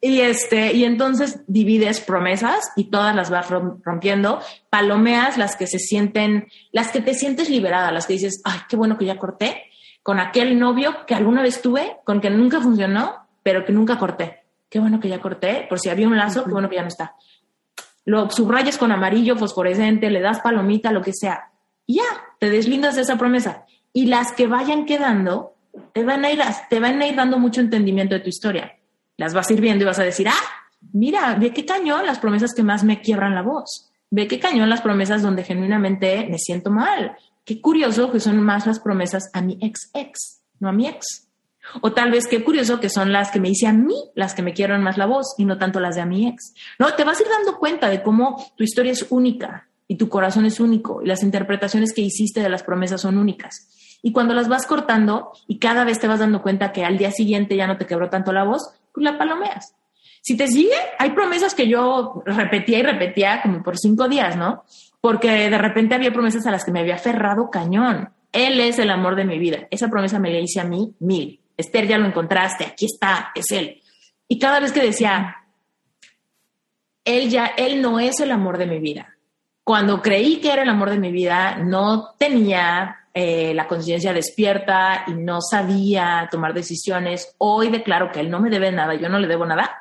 [0.06, 4.38] Y este, y entonces divides promesas y todas las vas rompiendo,
[4.68, 8.76] palomeas las que se sienten, las que te sientes liberada, las que dices, ay, qué
[8.76, 9.62] bueno que ya corté,
[10.02, 14.42] con aquel novio que alguna vez tuve, con que nunca funcionó, pero que nunca corté.
[14.68, 16.88] Qué bueno que ya corté, por si había un lazo, qué bueno que ya no
[16.88, 17.14] está.
[18.04, 21.50] Lo subrayas con amarillo fosforescente, le das palomita, lo que sea.
[21.86, 22.04] Y ya,
[22.38, 23.64] te deslindas de esa promesa.
[23.94, 25.54] Y las que vayan quedando,
[25.94, 28.76] te van, a ir, te van a ir dando mucho entendimiento de tu historia.
[29.16, 32.18] Las vas a ir viendo y vas a decir, ah, mira, ve qué cañón las
[32.18, 33.90] promesas que más me quiebran la voz.
[34.10, 37.16] Ve qué cañón las promesas donde genuinamente me siento mal.
[37.44, 41.28] Qué curioso que son más las promesas a mi ex ex, no a mi ex.
[41.80, 44.42] O tal vez qué curioso que son las que me hice a mí las que
[44.42, 46.54] me quiebran más la voz y no tanto las de a mi ex.
[46.78, 50.08] No, te vas a ir dando cuenta de cómo tu historia es única y tu
[50.08, 53.68] corazón es único y las interpretaciones que hiciste de las promesas son únicas.
[54.02, 57.10] Y cuando las vas cortando y cada vez te vas dando cuenta que al día
[57.10, 59.74] siguiente ya no te quebró tanto la voz, la palomeas.
[60.20, 64.64] Si te sigue, hay promesas que yo repetía y repetía como por cinco días, ¿no?
[65.00, 68.10] Porque de repente había promesas a las que me había aferrado cañón.
[68.32, 69.68] Él es el amor de mi vida.
[69.70, 71.40] Esa promesa me la hice a mí mil.
[71.56, 73.80] Esther, ya lo encontraste, aquí está, es él.
[74.26, 75.36] Y cada vez que decía,
[77.04, 79.13] él ya, él no es el amor de mi vida.
[79.64, 85.04] Cuando creí que era el amor de mi vida, no tenía eh, la conciencia despierta
[85.06, 87.34] y no sabía tomar decisiones.
[87.38, 89.80] Hoy declaro que él no me debe nada, yo no le debo nada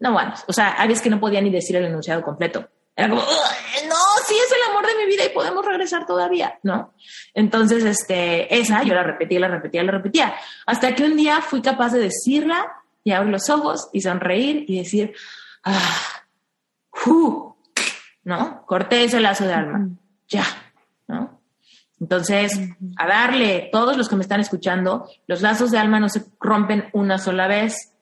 [0.00, 2.66] no, bueno, o sea, hay veces que no podía ni decir el enunciado completo.
[2.96, 6.94] Era como, no, sí es el amor de mi vida y podemos regresar todavía, ¿no?
[7.34, 10.34] Entonces, este, esa yo la repetía, la repetía, la repetía,
[10.66, 14.78] hasta que un día fui capaz de decirla y abrir los ojos y sonreír y
[14.78, 15.14] decir,
[15.64, 16.24] ah,
[18.30, 18.64] ¿no?
[18.64, 19.88] Corté ese lazo de alma,
[20.28, 20.44] ya,
[21.08, 21.40] ¿no?
[21.98, 22.58] Entonces,
[22.96, 26.88] a darle, todos los que me están escuchando, los lazos de alma no se rompen
[26.92, 27.92] una sola vez,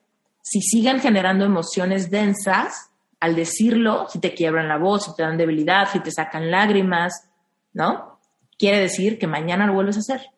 [0.43, 5.35] si siguen generando emociones densas, al decirlo, si te quiebran la voz, si te dan
[5.35, 7.27] debilidad, si te sacan lágrimas,
[7.73, 8.19] ¿no?
[8.57, 10.29] Quiere decir que mañana lo vuelves a hacer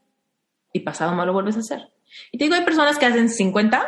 [0.72, 1.92] y pasado no lo vuelves a hacer.
[2.32, 3.86] Y te digo, hay personas que hacen 50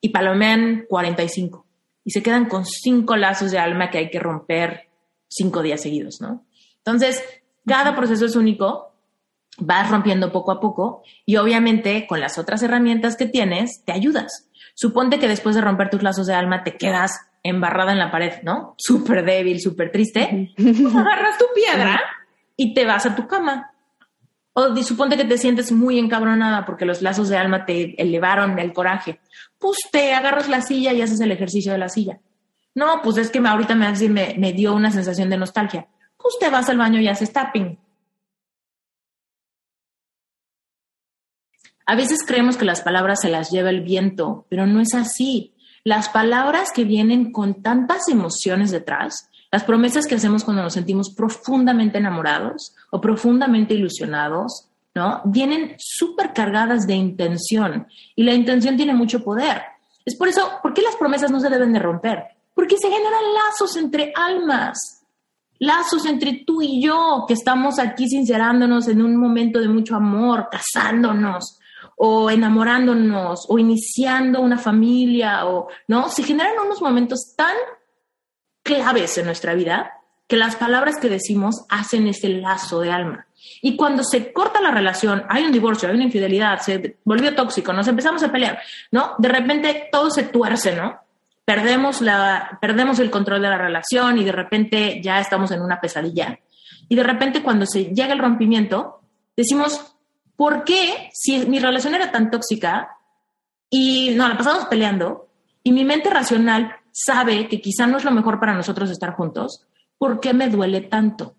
[0.00, 1.64] y palomean 45
[2.04, 4.87] y se quedan con cinco lazos de alma que hay que romper
[5.28, 6.44] cinco días seguidos, ¿no?
[6.78, 7.22] Entonces,
[7.66, 8.92] cada proceso es único,
[9.58, 14.48] vas rompiendo poco a poco y obviamente con las otras herramientas que tienes, te ayudas.
[14.74, 18.42] Suponte que después de romper tus lazos de alma te quedas embarrada en la pared,
[18.42, 18.74] ¿no?
[18.78, 20.52] Súper débil, súper triste.
[20.56, 22.00] Pues agarras tu piedra
[22.56, 23.72] y te vas a tu cama.
[24.52, 28.72] O suponte que te sientes muy encabronada porque los lazos de alma te elevaron el
[28.72, 29.20] coraje.
[29.58, 32.20] Pues te agarras la silla y haces el ejercicio de la silla.
[32.74, 35.88] No, pues es que ahorita me, me, me dio una sensación de nostalgia.
[36.16, 37.78] Pues te vas al baño y haces tapping.
[41.86, 45.54] A veces creemos que las palabras se las lleva el viento, pero no es así.
[45.84, 51.14] Las palabras que vienen con tantas emociones detrás, las promesas que hacemos cuando nos sentimos
[51.14, 55.22] profundamente enamorados o profundamente ilusionados, ¿no?
[55.24, 59.62] Vienen súper cargadas de intención y la intención tiene mucho poder.
[60.04, 62.37] Es por eso, ¿por qué las promesas no se deben de romper?
[62.58, 65.04] Porque se generan lazos entre almas,
[65.60, 70.48] lazos entre tú y yo, que estamos aquí sincerándonos en un momento de mucho amor,
[70.50, 71.60] casándonos,
[71.98, 77.54] o enamorándonos o iniciando una familia o no, se generan unos momentos tan
[78.64, 79.92] claves en nuestra vida
[80.26, 83.28] que las palabras que decimos hacen ese lazo de alma.
[83.62, 87.72] Y cuando se corta la relación, hay un divorcio, hay una infidelidad, se volvió tóxico,
[87.72, 88.58] nos empezamos a pelear,
[88.90, 89.14] ¿no?
[89.18, 91.06] De repente todo se tuerce, ¿no?
[91.48, 95.80] Perdemos, la, perdemos el control de la relación y de repente ya estamos en una
[95.80, 96.38] pesadilla.
[96.90, 99.00] Y de repente cuando se llega el rompimiento,
[99.34, 99.96] decimos,
[100.36, 102.90] ¿por qué si mi relación era tan tóxica
[103.70, 105.30] y no, la pasamos peleando
[105.62, 109.66] y mi mente racional sabe que quizá no es lo mejor para nosotros estar juntos,
[109.96, 111.34] ¿por qué me duele tanto?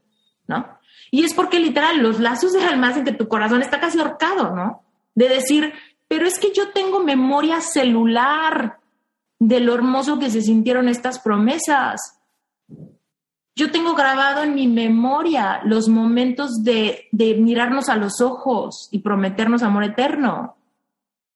[0.48, 0.80] ¿No?
[1.12, 4.56] Y es porque literal los lazos de alma en que tu corazón está casi ahorcado,
[4.56, 4.82] ¿no?
[5.14, 5.72] De decir,
[6.08, 8.79] pero es que yo tengo memoria celular
[9.40, 12.20] de lo hermoso que se sintieron estas promesas
[13.60, 19.64] yo tengo grabado en mi memoria los momentos de, mirarnos a los ojos y prometernos
[19.64, 20.56] amor eterno.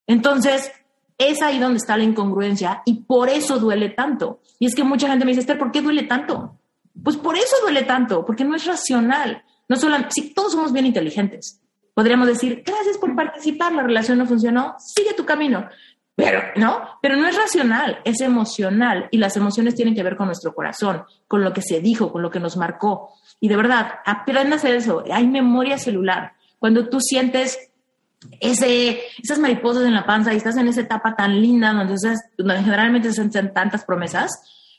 [0.08, 0.72] Entonces,
[1.18, 4.40] es ahí donde está la incongruencia y por eso duele tanto.
[4.58, 6.58] Y es que mucha gente me dice, Esther, ¿por qué duele tanto?
[7.04, 9.44] Pues por eso duele tanto, porque no es racional.
[9.68, 11.62] No solo, si todos somos bien inteligentes,
[11.94, 15.68] podríamos decir, gracias por participar, la relación no funcionó, sigue tu camino.
[16.16, 17.00] Pero, ¿no?
[17.02, 21.04] Pero no es racional, es emocional y las emociones tienen que ver con nuestro corazón,
[21.28, 23.14] con lo que se dijo, con lo que nos marcó.
[23.40, 25.04] Y de verdad, aprende a hacer eso.
[25.12, 26.34] Hay memoria celular.
[26.60, 27.58] Cuando tú sientes
[28.40, 31.96] ese, esas mariposas en la panza y estás en esa etapa tan linda donde,
[32.38, 34.32] donde generalmente se hacen tantas promesas,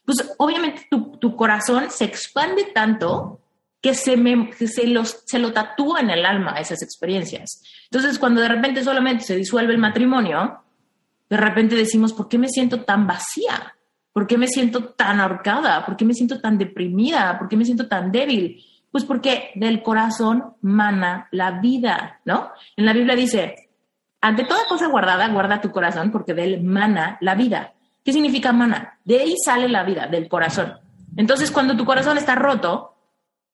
[0.04, 3.40] pues obviamente tu, tu corazón se expande tanto
[3.80, 7.62] que se, me, que se, los, se lo tatúa en el alma esas experiencias.
[7.90, 10.63] Entonces, cuando de repente solamente se disuelve el matrimonio,
[11.34, 13.74] de repente decimos, ¿por qué me siento tan vacía?
[14.12, 15.84] ¿Por qué me siento tan ahorcada?
[15.84, 17.36] ¿Por qué me siento tan deprimida?
[17.36, 18.64] ¿Por qué me siento tan débil?
[18.92, 22.52] Pues porque del corazón mana la vida, ¿no?
[22.76, 23.68] En la Biblia dice,
[24.20, 27.72] ante toda cosa guardada, guarda tu corazón porque de él mana la vida.
[28.04, 29.00] ¿Qué significa mana?
[29.04, 30.74] De ahí sale la vida, del corazón.
[31.16, 32.93] Entonces, cuando tu corazón está roto,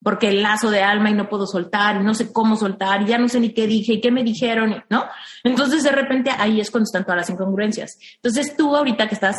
[0.03, 3.07] porque el lazo de alma y no puedo soltar y no sé cómo soltar y
[3.07, 5.05] ya no sé ni qué dije y qué me dijeron, ¿no?
[5.45, 7.99] Entonces de repente ahí es cuando están todas las incongruencias.
[8.17, 9.37] Entonces tú ahorita que estás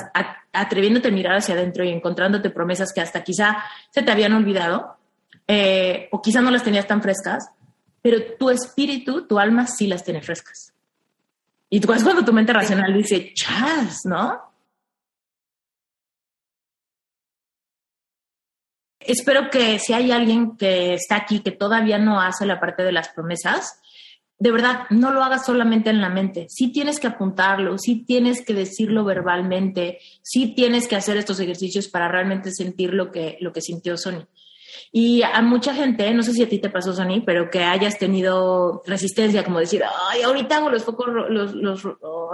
[0.53, 3.57] atreviéndote a mirar hacia adentro y encontrándote promesas que hasta quizá
[3.89, 4.97] se te habían olvidado
[5.47, 7.49] eh, o quizá no las tenías tan frescas,
[8.01, 10.73] pero tu espíritu, tu alma sí las tiene frescas.
[11.69, 14.50] Y tú es cuando tu mente racional dice, chas, ¿no?
[19.05, 22.91] Espero que si hay alguien que está aquí que todavía no hace la parte de
[22.91, 23.81] las promesas,
[24.41, 26.47] de verdad, no lo hagas solamente en la mente.
[26.49, 31.87] Sí tienes que apuntarlo, sí tienes que decirlo verbalmente, sí tienes que hacer estos ejercicios
[31.87, 34.25] para realmente sentir lo que, lo que sintió Sony.
[34.91, 37.99] Y a mucha gente, no sé si a ti te pasó, Sony, pero que hayas
[37.99, 41.85] tenido resistencia, como decir, ay, ahorita hago los focos, los, los,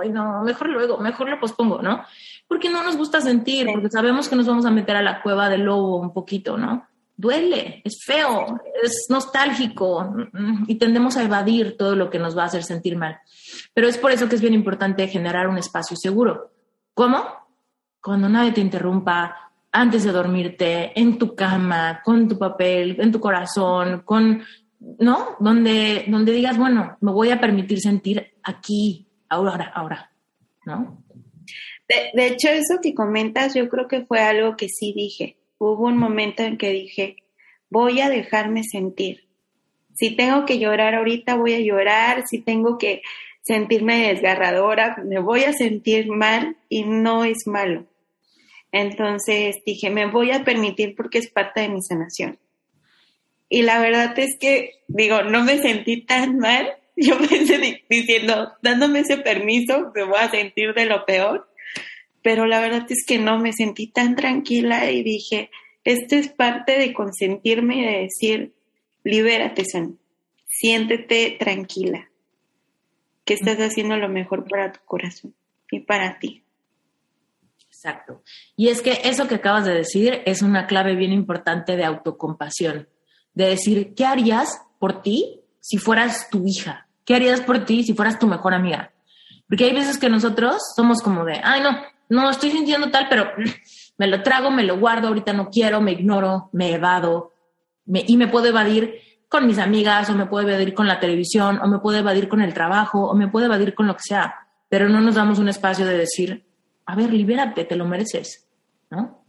[0.01, 2.03] ay, no, mejor luego, mejor lo pospongo, ¿no?
[2.47, 5.49] Porque no nos gusta sentir, porque sabemos que nos vamos a meter a la cueva
[5.49, 6.87] del lobo un poquito, ¿no?
[7.15, 10.15] Duele, es feo, es nostálgico
[10.67, 13.19] y tendemos a evadir todo lo que nos va a hacer sentir mal.
[13.73, 16.51] Pero es por eso que es bien importante generar un espacio seguro.
[16.93, 17.23] ¿Cómo?
[18.01, 23.19] Cuando nadie te interrumpa, antes de dormirte, en tu cama, con tu papel, en tu
[23.19, 24.41] corazón, con,
[24.79, 25.35] ¿no?
[25.39, 30.11] Donde, donde digas, bueno, me voy a permitir sentir aquí, ahora, ahora,
[30.65, 31.03] ¿no?
[31.87, 35.37] De, hecho, eso que comentas, yo creo que fue algo que sí dije.
[35.57, 37.17] Hubo un momento en que dije,
[37.69, 39.27] voy a dejarme sentir.
[39.95, 42.27] Si tengo que llorar ahorita, voy a llorar.
[42.27, 43.01] Si tengo que
[43.41, 47.85] sentirme desgarradora, me voy a sentir mal y no es malo.
[48.71, 52.37] Entonces dije, me voy a permitir porque es parte de mi sanación.
[53.49, 56.75] Y la verdad es que, digo, no me sentí tan mal.
[56.97, 61.46] Yo pensé diciendo, dándome ese permiso, me voy a sentir de lo peor.
[62.21, 65.49] Pero la verdad es que no me sentí tan tranquila y dije,
[65.83, 68.53] esto es parte de consentirme y de decir,
[69.03, 69.97] libérate, San.
[70.45, 72.09] Siéntete tranquila.
[73.23, 75.35] Que estás haciendo lo mejor para tu corazón
[75.71, 76.43] y para ti.
[77.67, 78.23] Exacto.
[78.55, 82.89] Y es que eso que acabas de decir es una clave bien importante de autocompasión,
[83.33, 86.87] de decir, ¿qué harías por ti si fueras tu hija?
[87.05, 88.93] ¿Qué harías por ti si fueras tu mejor amiga?
[89.47, 91.69] Porque hay veces que nosotros somos como de, ay, no,
[92.09, 93.31] no estoy sintiendo tal, pero
[93.97, 97.33] me lo trago, me lo guardo, ahorita no quiero, me ignoro, me evado,
[97.85, 101.67] y me puedo evadir con mis amigas, o me puedo evadir con la televisión, o
[101.67, 104.89] me puedo evadir con el trabajo, o me puedo evadir con lo que sea, pero
[104.89, 106.45] no nos damos un espacio de decir,
[106.85, 108.47] a ver, libérate, te lo mereces,
[108.89, 109.25] ¿no?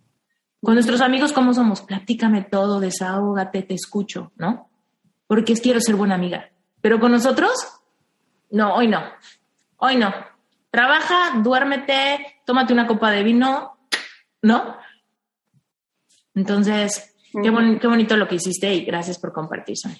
[0.63, 1.83] Con nuestros amigos, ¿cómo somos?
[1.83, 4.69] Platícame todo, desahógate, te escucho, ¿no?
[5.27, 6.51] Porque quiero ser buena amiga.
[6.81, 7.53] Pero con nosotros,
[8.51, 9.03] no, hoy no,
[9.77, 10.13] hoy no.
[10.71, 13.79] Trabaja, duérmete, tómate una copa de vino,
[14.43, 14.77] ¿no?
[16.35, 17.51] Entonces, qué,
[17.81, 19.99] qué bonito lo que hiciste y gracias por compartir, Sonia.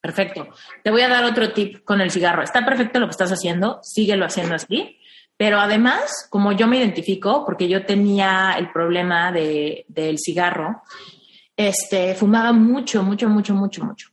[0.00, 0.48] Perfecto.
[0.82, 2.42] Te voy a dar otro tip con el cigarro.
[2.42, 4.98] Está perfecto lo que estás haciendo, síguelo haciendo así.
[5.36, 10.82] Pero además, como yo me identifico, porque yo tenía el problema de, del cigarro,
[11.68, 14.08] este, fumaba mucho, mucho, mucho, mucho, mucho.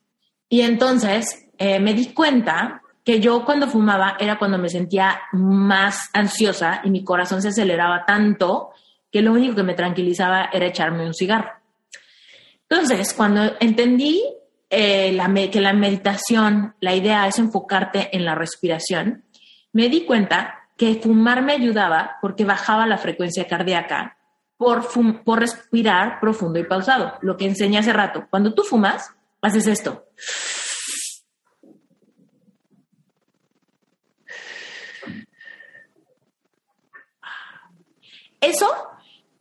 [0.49, 6.09] Y entonces eh, me di cuenta que yo cuando fumaba era cuando me sentía más
[6.11, 8.71] ansiosa y mi corazón se aceleraba tanto
[9.09, 11.53] que lo único que me tranquilizaba era echarme un cigarro.
[12.69, 14.21] Entonces, cuando entendí
[14.69, 15.17] eh,
[15.49, 19.23] que la meditación, la idea es enfocarte en la respiración,
[19.71, 24.16] me di cuenta que fumar me ayudaba porque bajaba la frecuencia cardíaca
[24.57, 24.87] por,
[25.23, 27.13] por respirar profundo y pausado.
[27.21, 28.27] Lo que enseñé hace rato.
[28.29, 30.05] Cuando tú fumas, haces esto.
[38.41, 38.67] Eso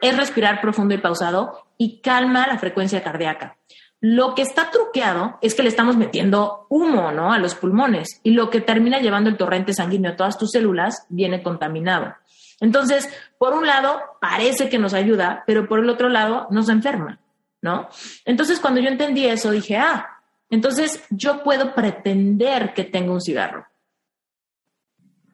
[0.00, 3.58] es respirar profundo y pausado y calma la frecuencia cardíaca.
[4.00, 7.32] Lo que está truqueado es que le estamos metiendo humo, ¿no?
[7.32, 11.06] A los pulmones y lo que termina llevando el torrente sanguíneo a todas tus células
[11.08, 12.14] viene contaminado.
[12.60, 17.20] Entonces, por un lado, parece que nos ayuda, pero por el otro lado, nos enferma,
[17.60, 17.88] ¿no?
[18.24, 23.66] Entonces, cuando yo entendí eso, dije, ah, entonces yo puedo pretender que tengo un cigarro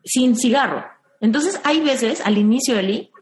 [0.04, 0.84] sin cigarro.
[1.20, 3.12] Entonces, hay veces, al inicio, Eli,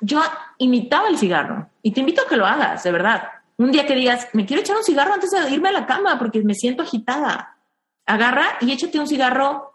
[0.00, 0.20] yo
[0.58, 3.22] imitaba el cigarro y te invito a que lo hagas, de verdad
[3.62, 6.18] un día que digas, me quiero echar un cigarro antes de irme a la cama
[6.18, 7.58] porque me siento agitada.
[8.06, 9.72] Agarra y échate un cigarro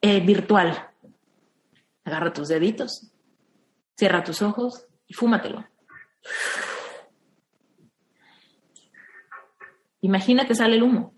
[0.00, 0.90] eh, virtual.
[2.04, 3.10] Agarra tus deditos,
[3.96, 5.66] cierra tus ojos y fúmatelo.
[10.00, 11.14] Imagina que sale el humo.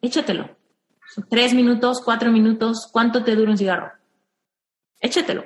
[0.00, 0.56] Échatelo.
[1.28, 3.92] tres minutos, cuatro minutos, ¿cuánto te dura un cigarro?
[5.00, 5.44] Échatelo.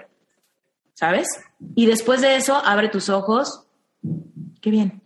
[0.93, 1.29] ¿Sabes?
[1.75, 3.67] Y después de eso, abre tus ojos.
[4.61, 5.03] Qué bien.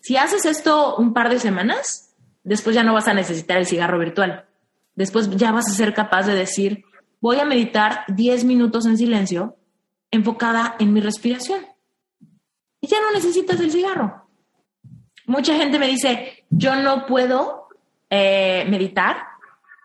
[0.00, 3.98] Si haces esto un par de semanas, después ya no vas a necesitar el cigarro
[3.98, 4.46] virtual.
[4.94, 6.84] Después ya vas a ser capaz de decir,
[7.24, 9.56] voy a meditar 10 minutos en silencio,
[10.10, 11.64] enfocada en mi respiración.
[12.82, 14.28] Y ya no necesitas el cigarro.
[15.24, 17.68] Mucha gente me dice, yo no puedo
[18.10, 19.16] eh, meditar.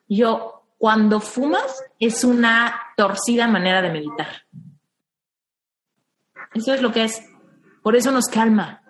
[0.10, 4.28] Yo, cuando fumas, es una torcida manera de meditar.
[6.54, 7.24] Eso es lo que es.
[7.82, 8.82] Por eso nos calma.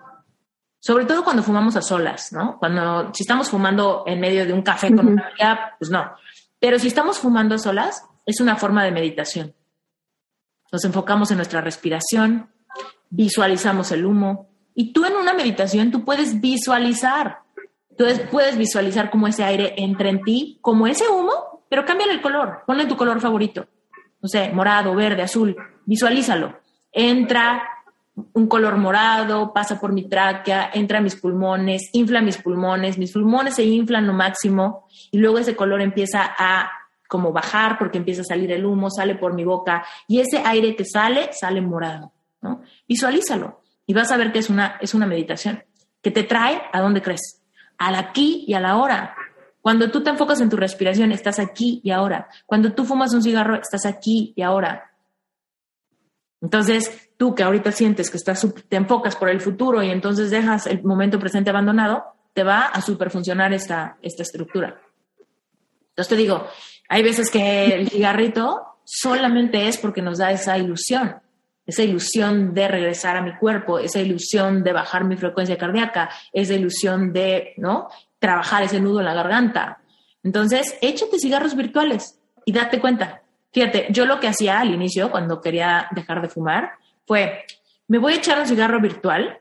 [0.80, 2.58] Sobre todo cuando fumamos a solas, ¿no?
[2.58, 6.16] Cuando, si estamos fumando en medio de un café con una amiga, pues no.
[6.58, 9.54] Pero si estamos fumando a solas, es una forma de meditación.
[10.72, 12.50] Nos enfocamos en nuestra respiración,
[13.10, 14.48] visualizamos el humo.
[14.74, 17.40] Y tú en una meditación, tú puedes visualizar.
[17.98, 22.22] Tú puedes visualizar cómo ese aire entra en ti, como ese humo, pero cambia el
[22.22, 22.62] color.
[22.66, 23.66] Ponle tu color favorito.
[24.22, 25.56] No sé, morado, verde, azul.
[25.84, 26.60] Visualízalo.
[26.92, 27.62] Entra,
[28.32, 33.12] un color morado, pasa por mi tráquea, entra a mis pulmones, infla mis pulmones, mis
[33.12, 36.70] pulmones se inflan lo máximo y luego ese color empieza a
[37.10, 40.76] como bajar porque empieza a salir el humo, sale por mi boca y ese aire
[40.76, 42.62] que sale, sale morado, ¿no?
[42.86, 45.64] Visualízalo y vas a ver que es una, es una meditación
[46.00, 47.42] que te trae a dónde crees,
[47.78, 49.16] al aquí y a la hora.
[49.60, 52.28] Cuando tú te enfocas en tu respiración, estás aquí y ahora.
[52.46, 54.92] Cuando tú fumas un cigarro, estás aquí y ahora.
[56.40, 60.68] Entonces, tú que ahorita sientes que estás, te enfocas por el futuro y entonces dejas
[60.68, 64.80] el momento presente abandonado, te va a superfuncionar esta, esta estructura.
[65.90, 66.46] Entonces te digo,
[66.90, 71.14] hay veces que el cigarrito solamente es porque nos da esa ilusión,
[71.64, 76.54] esa ilusión de regresar a mi cuerpo, esa ilusión de bajar mi frecuencia cardíaca, esa
[76.54, 77.88] ilusión de, ¿no?
[78.18, 79.78] Trabajar ese nudo en la garganta.
[80.24, 83.22] Entonces, échate cigarros virtuales y date cuenta.
[83.52, 86.72] Fíjate, yo lo que hacía al inicio, cuando quería dejar de fumar,
[87.06, 87.44] fue,
[87.86, 89.38] me voy a echar un cigarro virtual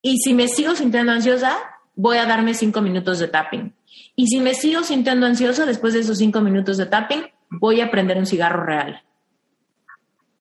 [0.00, 1.58] y si me sigo sintiendo ansiosa,
[1.94, 3.75] voy a darme cinco minutos de tapping.
[4.16, 7.90] Y si me sigo sintiendo ansiosa después de esos cinco minutos de tapping, voy a
[7.90, 9.02] prender un cigarro real.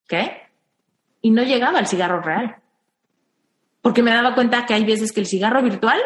[0.07, 0.43] ¿Qué?
[1.21, 2.55] Y no llegaba al cigarro real.
[3.82, 5.99] Porque me daba cuenta que hay veces que el cigarro virtual,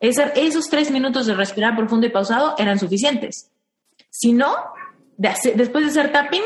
[0.00, 3.50] esos tres minutos de respirar profundo y pausado eran suficientes.
[4.10, 4.54] Si no,
[5.16, 6.42] después de hacer tapping,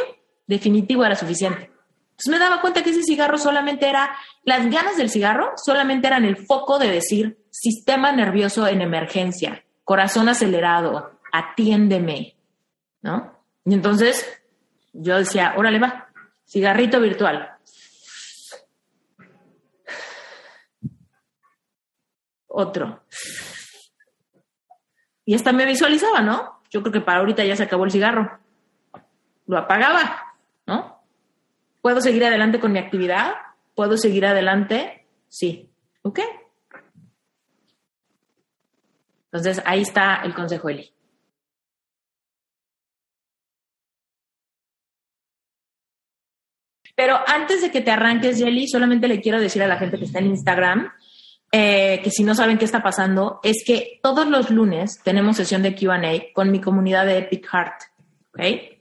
[0.47, 1.71] definitivo era suficiente.
[2.11, 6.25] Entonces me daba cuenta que ese cigarro solamente era, las ganas del cigarro solamente eran
[6.25, 12.37] el foco de decir sistema nervioso en emergencia, corazón acelerado, atiéndeme,
[13.03, 13.39] ¿no?
[13.65, 14.43] Y entonces
[14.93, 16.09] yo decía, órale va,
[16.47, 17.51] cigarrito virtual.
[22.47, 23.05] Otro.
[25.25, 26.63] Y hasta me visualizaba, ¿no?
[26.71, 28.39] Yo creo que para ahorita ya se acabó el cigarro.
[29.47, 30.25] Lo apagaba
[31.85, 33.35] ¿Puedo seguir adelante con mi actividad?
[33.75, 35.07] ¿Puedo seguir adelante?
[35.29, 35.71] Sí.
[36.01, 36.21] ¿Ok?
[39.35, 40.93] Entonces, ahí está el consejo, Eli.
[46.95, 50.05] Pero antes de que te arranques, Jelly, solamente le quiero decir a la gente que
[50.05, 50.93] está en Instagram
[51.51, 55.63] eh, que si no saben qué está pasando, es que todos los lunes tenemos sesión
[55.63, 56.01] de QA
[56.33, 57.83] con mi comunidad de Epic Heart.
[58.33, 58.79] ¿okay?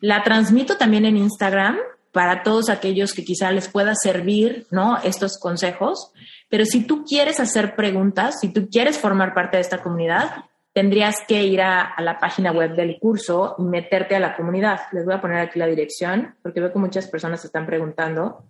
[0.00, 1.78] La transmito también en Instagram
[2.12, 4.98] para todos aquellos que quizá les pueda servir, ¿no?
[4.98, 6.12] Estos consejos.
[6.48, 11.16] Pero si tú quieres hacer preguntas, si tú quieres formar parte de esta comunidad, tendrías
[11.26, 14.80] que ir a, la página web del curso y meterte a la comunidad.
[14.92, 18.44] Les voy a poner aquí la dirección porque veo que muchas personas están preguntando.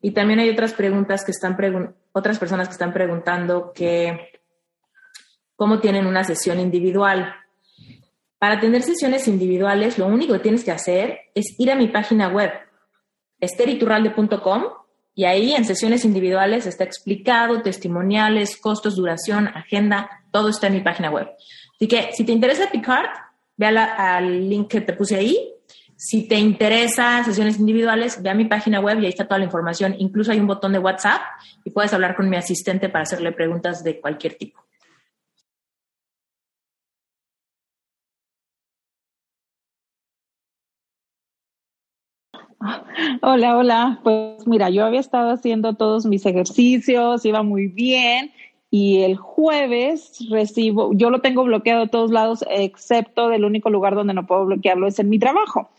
[0.00, 1.56] Y también hay otras preguntas que están
[2.12, 4.30] otras personas que están preguntando que
[5.56, 7.34] cómo tienen una sesión individual.
[8.38, 12.28] Para tener sesiones individuales, lo único que tienes que hacer es ir a mi página
[12.28, 12.52] web,
[13.40, 14.62] esteriturralde.com
[15.16, 20.80] y ahí en sesiones individuales está explicado, testimoniales, costos, duración, agenda, todo está en mi
[20.80, 21.30] página web.
[21.74, 23.08] Así que si te interesa Picard,
[23.56, 25.54] ve al link que te puse ahí.
[25.96, 29.46] Si te interesa sesiones individuales, ve a mi página web y ahí está toda la
[29.46, 29.96] información.
[29.98, 31.22] Incluso hay un botón de WhatsApp
[31.64, 34.65] y puedes hablar con mi asistente para hacerle preguntas de cualquier tipo.
[43.22, 44.00] Hola, hola.
[44.02, 48.32] Pues mira, yo había estado haciendo todos mis ejercicios, iba muy bien
[48.70, 53.94] y el jueves recibo, yo lo tengo bloqueado de todos lados, excepto del único lugar
[53.94, 55.70] donde no puedo bloquearlo es en mi trabajo.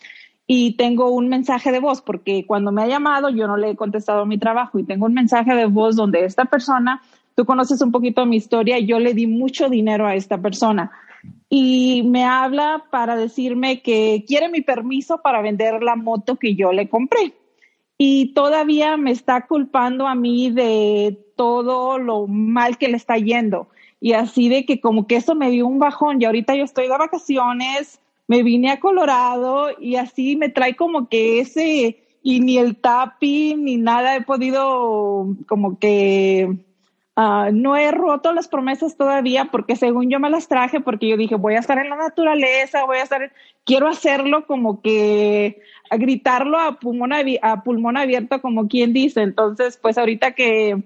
[0.48, 3.76] Y tengo un mensaje de voz, porque cuando me ha llamado yo no le he
[3.76, 7.02] contestado a mi trabajo y tengo un mensaje de voz donde esta persona
[7.36, 10.90] tú conoces un poquito mi historia, yo le di mucho dinero a esta persona
[11.50, 16.72] y me habla para decirme que quiere mi permiso para vender la moto que yo
[16.72, 17.34] le compré.
[17.98, 23.70] Y todavía me está culpando a mí de todo lo mal que le está yendo.
[24.00, 26.88] Y así de que como que eso me dio un bajón y ahorita yo estoy
[26.88, 32.58] de vacaciones, me vine a Colorado y así me trae como que ese, y ni
[32.58, 36.58] el tapping ni nada he podido como que
[37.20, 41.18] Ah, no he roto las promesas todavía porque según yo me las traje porque yo
[41.18, 43.34] dije voy a estar en la naturaleza, voy a estar,
[43.66, 45.60] quiero hacerlo como que
[45.90, 49.24] a gritarlo a pulmón, a pulmón abierto como quien dice.
[49.24, 50.84] Entonces, pues ahorita que,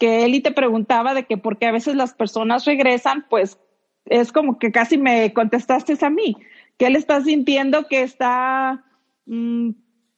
[0.00, 3.60] que Eli te preguntaba de que por qué a veces las personas regresan, pues
[4.06, 6.36] es como que casi me contestaste a mí.
[6.78, 8.82] que él está sintiendo que está
[9.26, 9.70] mm,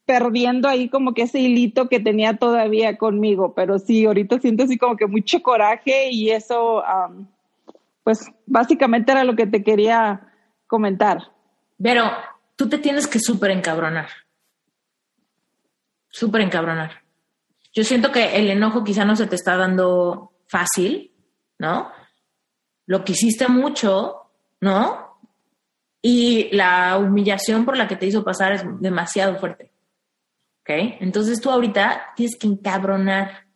[0.07, 4.77] perdiendo ahí como que ese hilito que tenía todavía conmigo, pero sí, ahorita siento así
[4.77, 6.83] como que mucho coraje y eso,
[8.03, 10.33] pues básicamente era lo que te quería
[10.67, 11.33] comentar.
[11.83, 12.05] Pero
[12.57, 14.09] tú te tienes que súper encabronar,
[16.09, 17.03] súper encabronar.
[17.73, 21.13] Yo siento que el enojo quizá no se te está dando fácil,
[21.59, 21.91] ¿no?
[22.87, 24.31] Lo quisiste mucho,
[24.61, 25.19] ¿no?
[26.01, 29.74] Y la humillación por la que te hizo pasar es demasiado fuerte.
[30.65, 30.97] ¿Ok?
[31.01, 33.47] Entonces tú ahorita tienes que encabronar,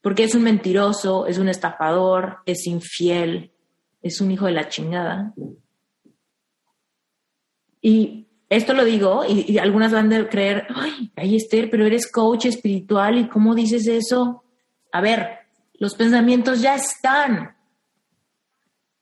[0.00, 3.52] porque es un mentiroso, es un estafador, es infiel,
[4.02, 5.32] es un hijo de la chingada.
[7.80, 12.46] Y esto lo digo, y, algunas van a creer, ay, ay Esther, pero eres coach
[12.46, 14.42] espiritual, ¿y cómo dices eso?
[14.90, 15.38] A ver,
[15.74, 17.56] los pensamientos ya están,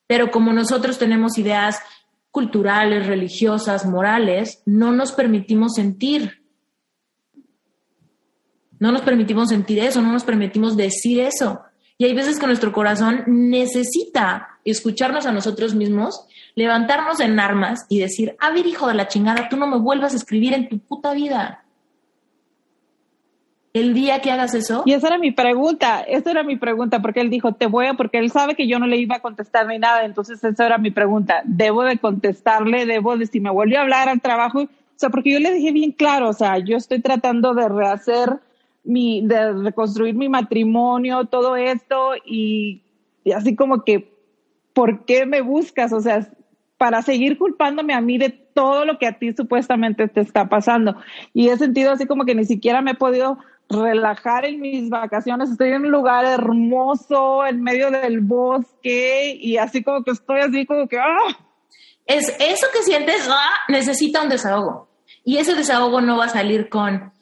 [0.06, 1.78] pero como nosotros tenemos ideas
[2.30, 6.43] culturales, religiosas, morales, no nos permitimos sentir.
[8.84, 11.62] No nos permitimos sentir eso, no nos permitimos decir eso.
[11.96, 18.00] Y hay veces que nuestro corazón necesita escucharnos a nosotros mismos, levantarnos en armas y
[18.00, 20.78] decir, a ver, hijo de la chingada, tú no me vuelvas a escribir en tu
[20.80, 21.64] puta vida.
[23.72, 24.82] El día que hagas eso.
[24.84, 27.94] Y esa era mi pregunta, esa era mi pregunta, porque él dijo, te voy a,
[27.94, 30.76] porque él sabe que yo no le iba a contestar ni nada, entonces esa era
[30.76, 31.40] mi pregunta.
[31.46, 35.32] Debo de contestarle, debo de, si me vuelve a hablar al trabajo, o sea, porque
[35.32, 38.40] yo le dije bien claro, o sea, yo estoy tratando de rehacer
[38.84, 42.82] mi, de reconstruir mi matrimonio, todo esto, y,
[43.34, 44.12] así como que,
[44.72, 45.92] ¿por qué me buscas?
[45.92, 46.28] O sea,
[46.78, 50.96] para seguir culpándome a mí de todo lo que a ti supuestamente te está pasando.
[51.32, 55.50] Y he sentido así como que ni siquiera me he podido relajar en mis vacaciones.
[55.50, 60.66] Estoy en un lugar hermoso, en medio del bosque, y así como que estoy así
[60.66, 61.38] como que, ¡ah!
[62.06, 63.50] Es eso que sientes, ¡ah!
[63.68, 64.88] necesita un desahogo.
[65.24, 67.12] Y ese desahogo no va a salir con,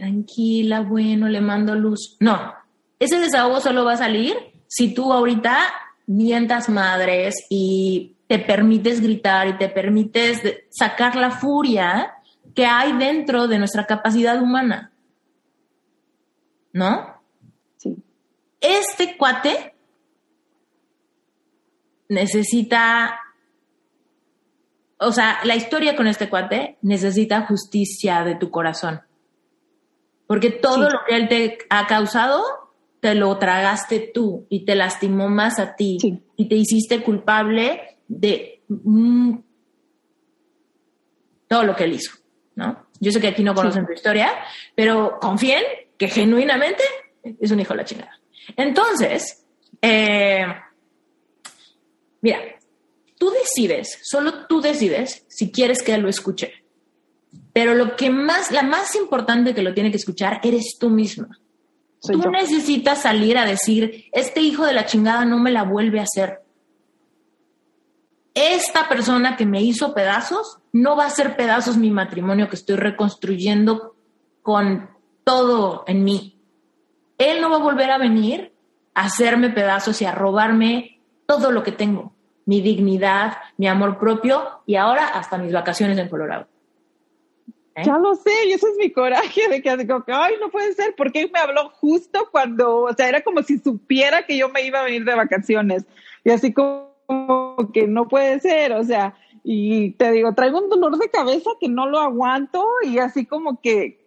[0.00, 2.16] tranquila, bueno, le mando luz.
[2.20, 2.54] No,
[2.98, 4.34] ese desahogo solo va a salir
[4.66, 5.58] si tú ahorita
[6.06, 10.40] mientas madres y te permites gritar y te permites
[10.70, 12.14] sacar la furia
[12.54, 14.90] que hay dentro de nuestra capacidad humana.
[16.72, 17.20] ¿No?
[17.76, 17.96] Sí.
[18.60, 19.74] Este cuate
[22.08, 23.20] necesita,
[24.98, 29.02] o sea, la historia con este cuate necesita justicia de tu corazón.
[30.30, 32.44] Porque todo lo que él te ha causado,
[33.00, 35.98] te lo tragaste tú y te lastimó más a ti
[36.36, 39.38] y te hiciste culpable de mm,
[41.48, 42.12] todo lo que él hizo,
[42.54, 42.86] ¿no?
[43.00, 44.30] Yo sé que aquí no conocen tu historia,
[44.76, 45.64] pero confíen
[45.98, 46.84] que genuinamente
[47.24, 48.20] es un hijo de la chingada.
[48.56, 49.44] Entonces,
[49.82, 50.46] eh,
[52.20, 52.38] mira,
[53.18, 56.59] tú decides, solo tú decides si quieres que él lo escuche.
[57.52, 61.38] Pero lo que más, la más importante que lo tiene que escuchar eres tú misma.
[62.00, 66.04] tú necesitas salir a decir, este hijo de la chingada no me la vuelve a
[66.04, 66.42] hacer.
[68.34, 72.76] Esta persona que me hizo pedazos no va a hacer pedazos mi matrimonio que estoy
[72.76, 73.96] reconstruyendo
[74.42, 74.88] con
[75.24, 76.40] todo en mí.
[77.18, 78.52] Él no va a volver a venir
[78.94, 82.14] a hacerme pedazos y a robarme todo lo que tengo,
[82.46, 86.49] mi dignidad, mi amor propio y ahora hasta mis vacaciones en Colorado.
[87.76, 87.82] ¿Eh?
[87.84, 90.72] Ya lo sé, y eso es mi coraje de que digo que, ay, no puede
[90.74, 94.62] ser, porque me habló justo cuando, o sea, era como si supiera que yo me
[94.62, 95.84] iba a venir de vacaciones.
[96.24, 96.90] Y así como
[97.72, 99.14] que no puede ser, o sea,
[99.44, 103.60] y te digo, traigo un dolor de cabeza que no lo aguanto y así como
[103.60, 104.00] que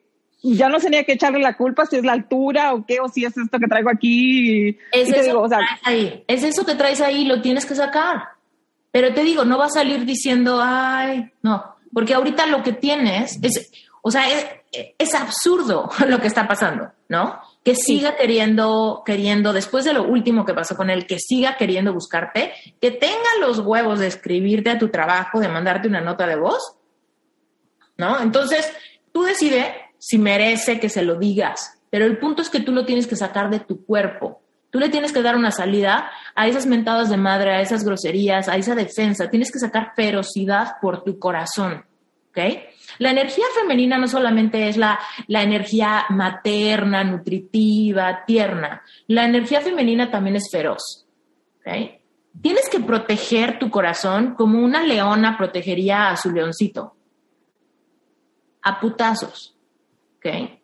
[0.43, 3.23] ya no tenía que echarle la culpa si es la altura o qué, o si
[3.23, 4.77] es esto que traigo aquí.
[4.91, 5.47] Es eso
[5.83, 8.23] ahí, es eso que traes ahí, lo tienes que sacar.
[8.91, 13.39] Pero te digo, no va a salir diciendo, ay, no, porque ahorita lo que tienes
[13.41, 13.71] es,
[14.01, 14.23] o sea,
[14.71, 17.39] es absurdo lo que está pasando, ¿no?
[17.63, 21.93] Que siga queriendo, queriendo, después de lo último que pasó con él, que siga queriendo
[21.93, 26.35] buscarte, que tenga los huevos de escribirte a tu trabajo, de mandarte una nota de
[26.35, 26.75] voz,
[27.97, 28.19] ¿no?
[28.19, 28.69] Entonces,
[29.11, 29.67] tú decides
[29.97, 33.15] si merece que se lo digas, pero el punto es que tú lo tienes que
[33.15, 34.42] sacar de tu cuerpo.
[34.73, 38.49] Tú le tienes que dar una salida a esas mentadas de madre, a esas groserías,
[38.49, 39.29] a esa defensa.
[39.29, 41.85] Tienes que sacar ferocidad por tu corazón.
[42.29, 42.39] ¿Ok?
[42.97, 48.81] La energía femenina no solamente es la, la energía materna, nutritiva, tierna.
[49.05, 51.05] La energía femenina también es feroz.
[51.59, 52.01] ¿Ok?
[52.41, 56.95] Tienes que proteger tu corazón como una leona protegería a su leoncito.
[58.63, 59.55] A putazos.
[60.17, 60.62] ¿Ok?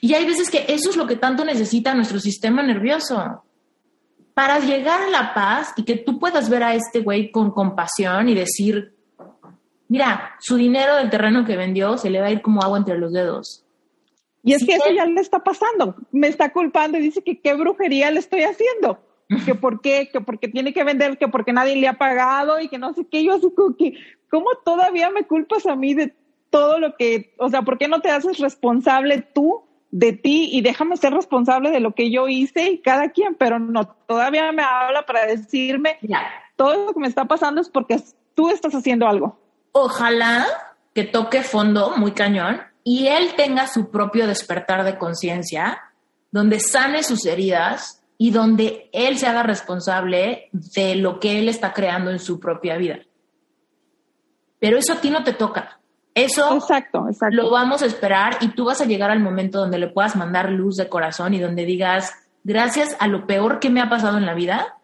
[0.00, 3.42] Y hay veces que eso es lo que tanto necesita nuestro sistema nervioso.
[4.34, 8.28] Para llegar a la paz y que tú puedas ver a este güey con compasión
[8.28, 8.94] y decir,
[9.88, 12.98] mira, su dinero del terreno que vendió se le va a ir como agua entre
[12.98, 13.64] los dedos.
[14.44, 15.96] Y es que eso ya le está pasando.
[16.12, 19.00] Me está culpando y dice que qué brujería le estoy haciendo.
[19.44, 22.68] Que por qué, que porque tiene que vender, que porque nadie le ha pagado y
[22.68, 23.24] que no sé qué.
[23.24, 23.94] Yo así como que,
[24.30, 26.14] ¿cómo todavía me culpas a mí de
[26.48, 30.60] todo lo que, o sea, ¿por qué no te haces responsable tú de ti y
[30.60, 34.62] déjame ser responsable de lo que yo hice y cada quien, pero no, todavía me
[34.62, 35.98] habla para decirme,
[36.56, 38.00] todo lo que me está pasando es porque
[38.34, 39.38] tú estás haciendo algo.
[39.72, 40.46] Ojalá
[40.94, 45.80] que toque fondo muy cañón y él tenga su propio despertar de conciencia,
[46.30, 51.72] donde sane sus heridas y donde él se haga responsable de lo que él está
[51.72, 52.98] creando en su propia vida.
[54.58, 55.77] Pero eso a ti no te toca.
[56.24, 57.36] Eso exacto, exacto.
[57.36, 60.50] lo vamos a esperar y tú vas a llegar al momento donde le puedas mandar
[60.50, 62.12] luz de corazón y donde digas,
[62.44, 64.78] gracias a lo peor que me ha pasado en la vida,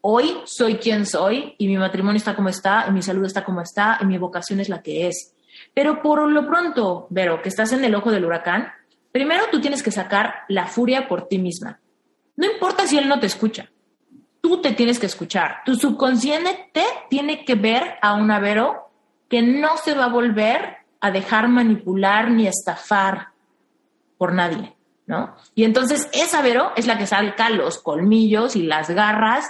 [0.00, 3.60] hoy soy quien soy y mi matrimonio está como está y mi salud está como
[3.60, 5.34] está y mi vocación es la que es.
[5.74, 8.68] Pero por lo pronto, Vero, que estás en el ojo del huracán,
[9.12, 11.80] primero tú tienes que sacar la furia por ti misma.
[12.36, 13.70] No importa si él no te escucha,
[14.40, 15.62] tú te tienes que escuchar.
[15.64, 18.85] Tu subconsciente tiene que ver a una Vero
[19.28, 23.28] que no se va a volver a dejar manipular ni estafar
[24.18, 24.74] por nadie,
[25.06, 25.36] ¿no?
[25.54, 29.46] Y entonces esa Vero es la que salca los colmillos y las garras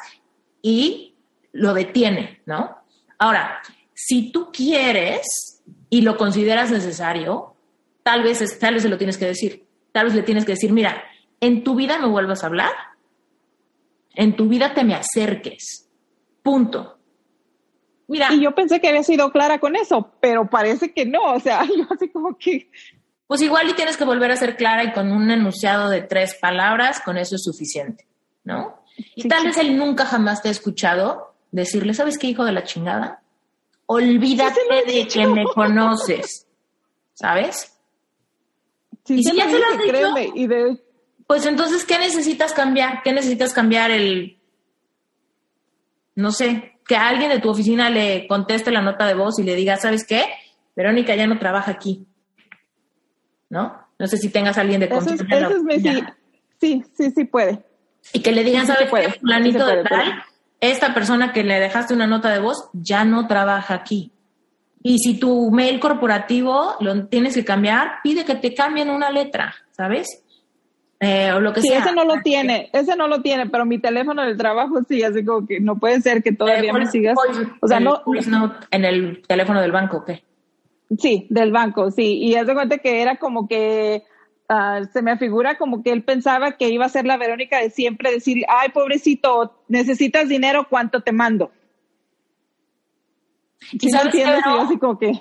[0.63, 1.15] y
[1.53, 2.77] lo detiene, ¿no?
[3.19, 3.61] Ahora,
[3.95, 7.55] si tú quieres y lo consideras necesario,
[8.03, 9.67] tal vez, tal vez se lo tienes que decir.
[9.93, 11.03] Tal vez le tienes que decir, mira,
[11.41, 12.73] en tu vida me vuelvas a hablar,
[14.15, 15.89] en tu vida te me acerques,
[16.43, 16.99] punto.
[18.09, 21.65] Y yo pensé que había sido clara con eso, pero parece que no, o sea,
[21.77, 22.71] yo así como que...
[23.27, 26.37] Pues igual y tienes que volver a ser clara y con un enunciado de tres
[26.41, 28.07] palabras, con eso es suficiente,
[28.45, 28.85] ¿no?
[29.17, 32.63] Y tal vez él nunca jamás te ha escuchado decirle, ¿sabes qué, hijo de la
[32.63, 33.23] chingada?
[33.87, 36.47] Olvídate de que me conoces,
[37.15, 37.73] ¿sabes?
[39.09, 40.81] y si ya te lo has dicho, y de...
[41.27, 43.03] pues entonces, ¿qué necesitas cambiar?
[43.03, 44.39] ¿Qué necesitas cambiar el,
[46.15, 49.55] no sé, que alguien de tu oficina le conteste la nota de voz y le
[49.55, 50.25] diga, ¿sabes qué?
[50.75, 52.07] Verónica ya no trabaja aquí.
[53.49, 53.87] ¿No?
[53.99, 55.25] No sé si tengas a alguien de confianza.
[56.61, 57.65] sí, sí, sí puede.
[58.13, 59.19] Y que le digan, ¿sabes qué?
[59.21, 60.23] Planito de tal,
[60.61, 64.13] esta persona que le dejaste una nota de voz ya no trabaja aquí.
[64.83, 69.55] Y si tu mail corporativo lo tienes que cambiar, pide que te cambien una letra,
[69.73, 70.23] ¿sabes?
[70.99, 71.81] Eh, o lo que sí, sea.
[71.81, 75.25] ese no lo tiene, ese no lo tiene, pero mi teléfono del trabajo sí, así
[75.25, 77.17] como que no puede ser que todavía me sigas.
[77.61, 78.03] o sea, no,
[78.71, 80.25] en el teléfono del banco, ¿qué?
[80.99, 82.19] Sí, del banco, sí.
[82.19, 84.05] Y haz de cuenta que era como que
[84.49, 87.71] ah, se me figura como que él pensaba que iba a ser la Verónica de
[87.71, 91.51] siempre decir, ay, pobrecito, necesitas dinero, ¿cuánto te mando?
[93.73, 95.13] ¿Y sabes así como que...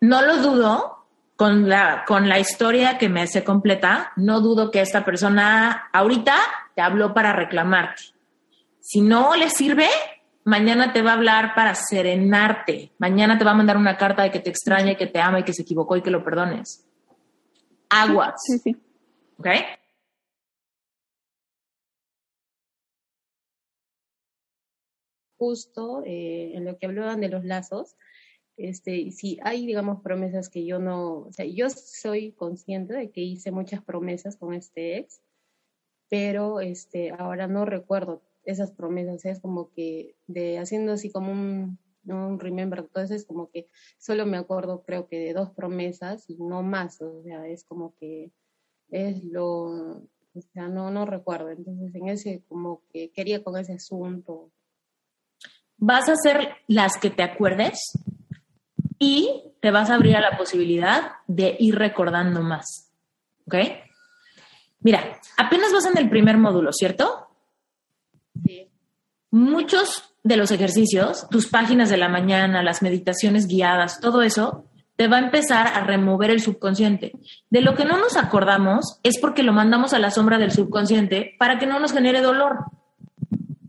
[0.00, 0.97] No lo dudo,
[1.38, 6.36] con la, con la historia que me hace completa, no dudo que esta persona ahorita
[6.74, 8.02] te habló para reclamarte.
[8.80, 9.86] Si no le sirve,
[10.42, 12.90] mañana te va a hablar para serenarte.
[12.98, 15.38] Mañana te va a mandar una carta de que te extraña y que te ama
[15.38, 16.84] y que se equivocó y que lo perdones.
[17.88, 18.34] Aguas.
[18.44, 18.76] Sí, sí.
[19.38, 19.46] ¿Ok?
[25.36, 27.94] Justo eh, en lo que hablaban de los lazos,
[28.58, 33.22] este, si hay, digamos, promesas que yo no, o sea, yo soy consciente de que
[33.22, 35.20] hice muchas promesas con este ex,
[36.10, 41.78] pero este, ahora no recuerdo esas promesas, es como que de haciendo así como un,
[42.04, 46.36] un remember, entonces es como que solo me acuerdo creo que de dos promesas y
[46.36, 48.32] no más, o sea, es como que
[48.90, 49.66] es lo,
[50.34, 54.50] o sea, no, no recuerdo, entonces en ese como que quería con ese asunto.
[55.76, 57.92] ¿Vas a hacer las que te acuerdes?
[58.98, 62.90] Y te vas a abrir a la posibilidad de ir recordando más.
[63.46, 63.54] ¿Ok?
[64.80, 67.28] Mira, apenas vas en el primer módulo, ¿cierto?
[68.44, 68.68] Sí.
[69.30, 74.64] Muchos de los ejercicios, tus páginas de la mañana, las meditaciones guiadas, todo eso,
[74.96, 77.12] te va a empezar a remover el subconsciente.
[77.50, 81.36] De lo que no nos acordamos es porque lo mandamos a la sombra del subconsciente
[81.38, 82.64] para que no nos genere dolor.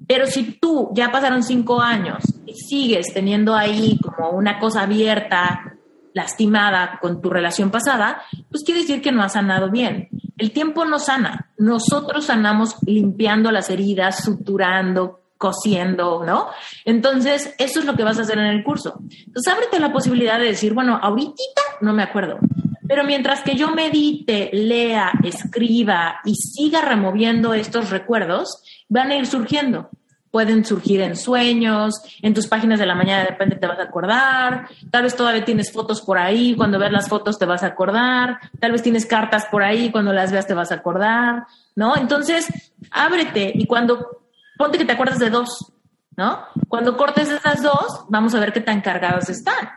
[0.10, 5.76] Pero si tú ya pasaron cinco años y sigues teniendo ahí como una cosa abierta,
[6.16, 10.10] lastimada con tu relación pasada, pues quiere decir que no has sanado bien.
[10.40, 11.52] El tiempo no sana.
[11.60, 16.48] Nosotros sanamos limpiando las heridas, suturando, cosiendo, ¿no?
[16.86, 19.00] Entonces, eso es lo que vas a hacer en el curso.
[19.28, 22.40] Entonces, ábrete la posibilidad de decir, bueno, ahorita no me acuerdo,
[22.88, 29.28] pero mientras que yo medite, lea, escriba y siga removiendo estos recuerdos, van a ir
[29.28, 29.92] surgiendo
[30.32, 33.84] pueden surgir en sueños, en tus páginas de la mañana de repente te vas a
[33.84, 37.68] acordar, tal vez todavía tienes fotos por ahí, cuando veas las fotos te vas a
[37.68, 41.96] acordar, tal vez tienes cartas por ahí, cuando las veas te vas a acordar, ¿no?
[41.98, 42.48] Entonces,
[42.92, 44.24] ábrete y cuando,
[44.58, 45.74] ponte que te acuerdas de dos,
[46.16, 46.44] ¿no?
[46.68, 49.72] Cuando cortes esas dos, vamos a ver qué tan cargadas están.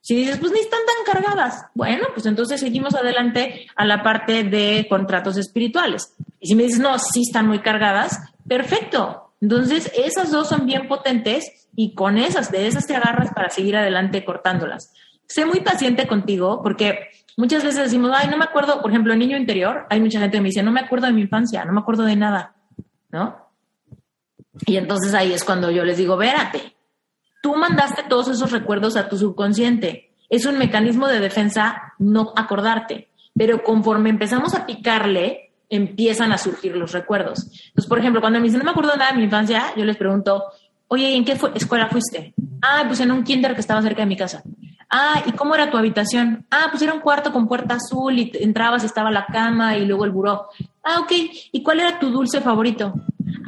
[0.00, 4.42] Si dices, pues ni están tan cargadas, bueno, pues entonces seguimos adelante a la parte
[4.42, 6.12] de contratos espirituales.
[6.40, 8.18] Y si me dices, no, sí están muy cargadas,
[8.48, 13.50] perfecto, entonces, esas dos son bien potentes y con esas, de esas te agarras para
[13.50, 14.94] seguir adelante cortándolas.
[15.26, 19.36] Sé muy paciente contigo porque muchas veces decimos, ay, no me acuerdo, por ejemplo, niño
[19.36, 21.80] interior, hay mucha gente que me dice, no me acuerdo de mi infancia, no me
[21.80, 22.54] acuerdo de nada,
[23.10, 23.48] ¿no?
[24.64, 26.76] Y entonces ahí es cuando yo les digo, vérate,
[27.42, 30.14] tú mandaste todos esos recuerdos a tu subconsciente.
[30.30, 36.76] Es un mecanismo de defensa no acordarte, pero conforme empezamos a picarle, empiezan a surgir
[36.76, 37.46] los recuerdos.
[37.68, 39.96] Entonces, por ejemplo, cuando me dicen, no me acuerdo nada de mi infancia, yo les
[39.96, 40.44] pregunto,
[40.88, 42.34] oye, ¿en qué escuela fuiste?
[42.60, 44.42] Ah, pues en un kinder que estaba cerca de mi casa.
[44.90, 46.46] Ah, ¿y cómo era tu habitación?
[46.50, 50.04] Ah, pues era un cuarto con puerta azul y entrabas, estaba la cama y luego
[50.04, 50.48] el buró.
[50.84, 51.12] Ah, ok.
[51.50, 52.92] ¿Y cuál era tu dulce favorito?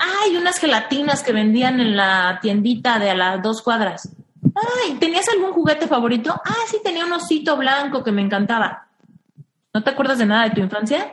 [0.01, 4.09] Ah, y unas gelatinas que vendían en la tiendita de a las dos cuadras.
[4.55, 6.33] Ah, ¿tenías algún juguete favorito?
[6.43, 8.89] Ah, sí, tenía un osito blanco que me encantaba.
[9.75, 11.11] ¿No te acuerdas de nada de tu infancia?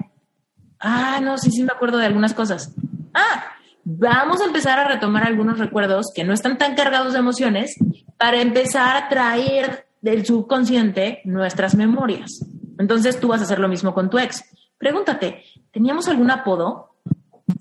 [0.81, 2.73] Ah, no, sí, sí me acuerdo de algunas cosas.
[3.13, 3.45] Ah,
[3.83, 7.75] vamos a empezar a retomar algunos recuerdos que no están tan cargados de emociones
[8.17, 12.45] para empezar a traer del subconsciente nuestras memorias.
[12.79, 14.43] Entonces tú vas a hacer lo mismo con tu ex.
[14.77, 16.95] Pregúntate, ¿teníamos algún apodo?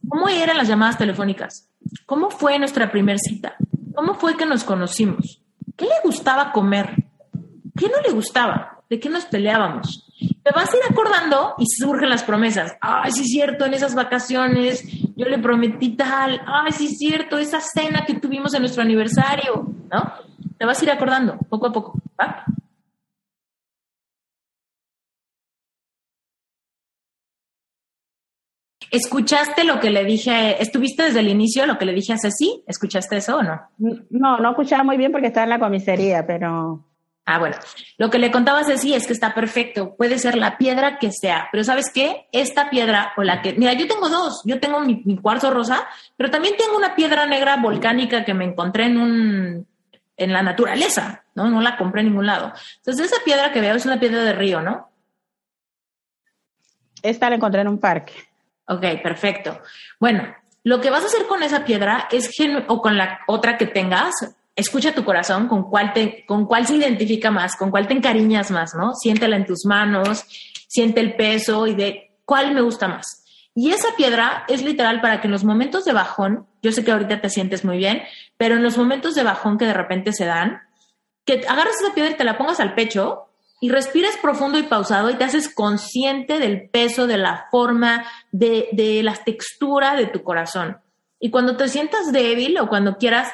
[0.08, 1.68] ¿Cómo eran las llamadas telefónicas?
[2.06, 3.56] ¿Cómo fue nuestra primera cita?
[3.94, 5.42] ¿Cómo fue que nos conocimos?
[5.76, 7.04] ¿Qué le gustaba comer?
[7.76, 8.79] ¿Qué no le gustaba?
[8.90, 10.04] ¿De qué nos peleábamos?
[10.42, 12.76] Te vas a ir acordando y surgen las promesas.
[12.80, 14.84] Ay, sí es cierto, en esas vacaciones
[15.14, 16.40] yo le prometí tal.
[16.44, 20.12] Ay, sí es cierto, esa cena que tuvimos en nuestro aniversario, ¿no?
[20.58, 22.44] Te vas a ir acordando poco a poco, ¿va?
[28.90, 30.60] ¿Escuchaste lo que le dije?
[30.60, 32.64] ¿Estuviste desde el inicio lo que le dije a Ceci?
[32.66, 33.60] ¿Escuchaste eso o no?
[33.78, 36.89] No, no escuchaba muy bien porque estaba en la comisaría, pero
[37.26, 37.56] Ah, bueno,
[37.98, 41.48] lo que le contaba Ceci es que está perfecto, puede ser la piedra que sea,
[41.52, 42.26] pero ¿sabes qué?
[42.32, 46.30] Esta piedra o la que, mira, yo tengo dos, yo tengo mi, cuarzo rosa, pero
[46.30, 49.66] también tengo una piedra negra volcánica que me encontré en un,
[50.16, 51.48] en la naturaleza, ¿no?
[51.48, 52.52] No la compré en ningún lado.
[52.78, 54.90] Entonces, esa piedra que veo es una piedra de río, ¿no?
[57.02, 58.14] Esta la encontré en un parque.
[58.66, 59.60] Ok, perfecto.
[59.98, 62.30] Bueno, lo que vas a hacer con esa piedra es,
[62.68, 64.14] o con la otra que tengas,
[64.56, 68.50] escucha tu corazón, con cuál, te, con cuál se identifica más, con cuál te encariñas
[68.50, 68.94] más, ¿no?
[68.94, 70.24] Siéntela en tus manos,
[70.68, 73.24] siente el peso y de cuál me gusta más.
[73.54, 76.92] Y esa piedra es literal para que en los momentos de bajón, yo sé que
[76.92, 78.02] ahorita te sientes muy bien,
[78.36, 80.60] pero en los momentos de bajón que de repente se dan,
[81.24, 83.26] que agarres esa piedra y te la pongas al pecho
[83.60, 88.68] y respires profundo y pausado y te haces consciente del peso, de la forma, de,
[88.72, 90.78] de la textura de tu corazón.
[91.18, 93.30] Y cuando te sientas débil o cuando quieras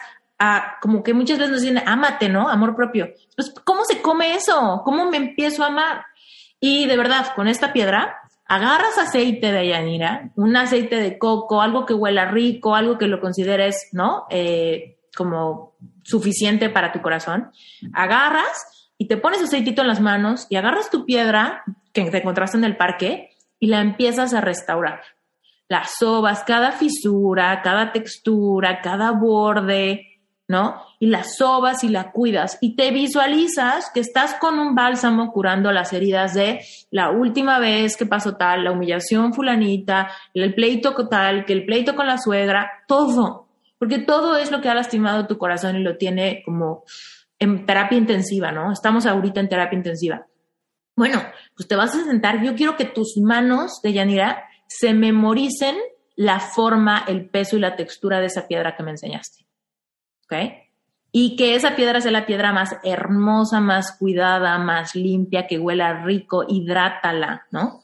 [0.80, 2.48] como que muchas veces nos dicen, ámate, ¿no?
[2.48, 3.08] Amor propio.
[3.34, 4.82] Pues, ¿cómo se come eso?
[4.84, 6.04] ¿Cómo me empiezo a amar?
[6.60, 8.16] Y de verdad, con esta piedra,
[8.46, 13.20] agarras aceite de Yanira, un aceite de coco, algo que huela rico, algo que lo
[13.20, 14.26] consideres, ¿no?
[14.30, 17.50] Eh, como suficiente para tu corazón.
[17.92, 22.56] Agarras y te pones aceitito en las manos y agarras tu piedra que te encontraste
[22.56, 25.00] en el parque y la empiezas a restaurar.
[25.68, 30.15] Las sobas, cada fisura, cada textura, cada borde,
[30.48, 30.80] ¿no?
[31.00, 35.72] Y la sobas y la cuidas y te visualizas que estás con un bálsamo curando
[35.72, 41.44] las heridas de la última vez que pasó tal, la humillación fulanita, el pleito tal,
[41.44, 45.36] que el pleito con la suegra, todo, porque todo es lo que ha lastimado tu
[45.36, 46.84] corazón y lo tiene como
[47.38, 48.72] en terapia intensiva, ¿no?
[48.72, 50.26] Estamos ahorita en terapia intensiva.
[50.94, 51.22] Bueno,
[51.54, 52.42] pues te vas a sentar.
[52.42, 55.76] Yo quiero que tus manos de Yanira se memoricen
[56.14, 59.45] la forma, el peso y la textura de esa piedra que me enseñaste.
[60.26, 60.34] ¿Ok?
[61.12, 66.04] Y que esa piedra sea la piedra más hermosa, más cuidada, más limpia, que huela
[66.04, 67.82] rico, hidrátala, ¿no?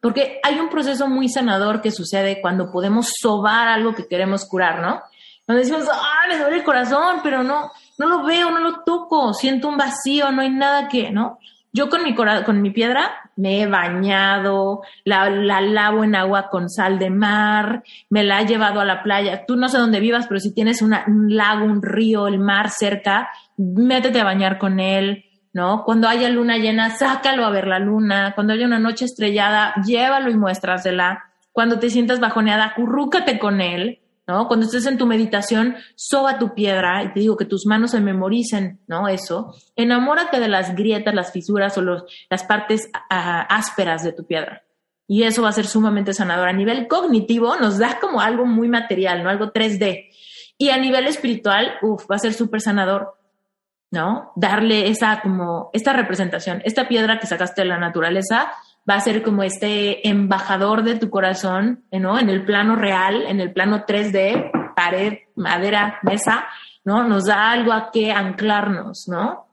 [0.00, 4.80] Porque hay un proceso muy sanador que sucede cuando podemos sobar algo que queremos curar,
[4.80, 5.02] ¿no?
[5.46, 9.32] Cuando decimos, ah, me duele el corazón, pero no, no lo veo, no lo toco,
[9.32, 11.38] siento un vacío, no hay nada que, ¿no?
[11.72, 16.68] Yo con mi, con mi piedra me he bañado, la, la, lavo en agua con
[16.68, 19.44] sal de mar, me la he llevado a la playa.
[19.46, 20.94] Tú no sé dónde vivas, pero si tienes un
[21.28, 25.84] lago, un río, el mar cerca, métete a bañar con él, ¿no?
[25.84, 28.32] Cuando haya luna llena, sácalo a ver la luna.
[28.34, 31.24] Cuando haya una noche estrellada, llévalo y muéstrasela.
[31.52, 34.00] Cuando te sientas bajoneada, acurrúcate con él.
[34.26, 34.48] ¿No?
[34.48, 38.00] Cuando estés en tu meditación, soba tu piedra y te digo que tus manos se
[38.00, 39.08] memoricen, ¿no?
[39.08, 39.54] Eso.
[39.76, 44.62] Enamórate de las grietas, las fisuras o los, las partes ásperas de tu piedra.
[45.08, 46.48] Y eso va a ser sumamente sanador.
[46.48, 49.30] A nivel cognitivo nos da como algo muy material, ¿no?
[49.30, 50.10] Algo 3D.
[50.58, 53.14] Y a nivel espiritual, uff, va a ser súper sanador,
[53.90, 54.32] ¿no?
[54.34, 58.52] Darle esa como, esta representación, esta piedra que sacaste de la naturaleza,
[58.88, 62.18] va a ser como este embajador de tu corazón, ¿no?
[62.18, 66.46] En el plano real, en el plano 3D, pared, madera, mesa,
[66.84, 67.02] ¿no?
[67.02, 69.48] Nos da algo a qué anclarnos, ¿no?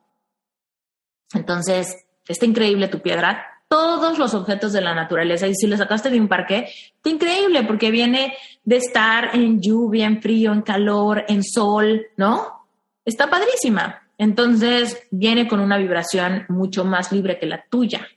[1.34, 3.48] Entonces, está increíble tu piedra.
[3.68, 7.64] Todos los objetos de la naturaleza, y si lo sacaste de un parque, está increíble
[7.64, 12.68] porque viene de estar en lluvia, en frío, en calor, en sol, ¿no?
[13.04, 14.04] Está padrísima.
[14.20, 18.08] Entonces, viene con una vibración mucho más libre que la tuya,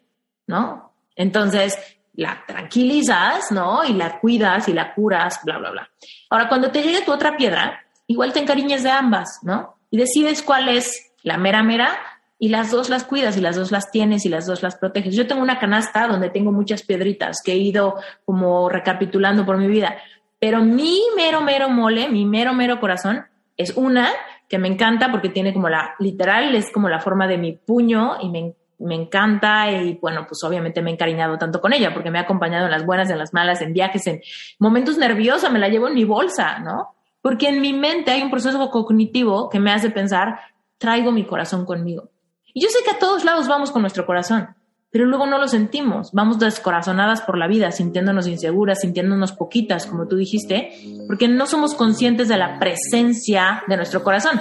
[0.46, 0.85] ¿no?
[1.16, 1.78] Entonces,
[2.14, 3.84] la tranquilizas, ¿no?
[3.84, 5.90] Y la cuidas y la curas, bla, bla, bla.
[6.30, 9.78] Ahora, cuando te llegue tu otra piedra, igual te encariñes de ambas, ¿no?
[9.90, 11.98] Y decides cuál es la mera mera
[12.38, 15.14] y las dos las cuidas y las dos las tienes y las dos las proteges.
[15.14, 19.68] Yo tengo una canasta donde tengo muchas piedritas que he ido como recapitulando por mi
[19.68, 19.96] vida,
[20.38, 24.10] pero mi mero, mero mole, mi mero, mero corazón es una
[24.48, 28.18] que me encanta porque tiene como la, literal, es como la forma de mi puño
[28.20, 31.94] y me encanta me encanta y bueno, pues obviamente me he encariñado tanto con ella
[31.94, 34.20] porque me ha acompañado en las buenas, en las malas, en viajes, en
[34.58, 36.94] momentos nerviosos, me la llevo en mi bolsa, ¿no?
[37.22, 40.40] Porque en mi mente hay un proceso cognitivo que me hace pensar,
[40.78, 42.10] traigo mi corazón conmigo.
[42.52, 44.54] Y yo sé que a todos lados vamos con nuestro corazón,
[44.90, 50.06] pero luego no lo sentimos, vamos descorazonadas por la vida, sintiéndonos inseguras, sintiéndonos poquitas, como
[50.06, 50.72] tú dijiste,
[51.06, 54.40] porque no somos conscientes de la presencia de nuestro corazón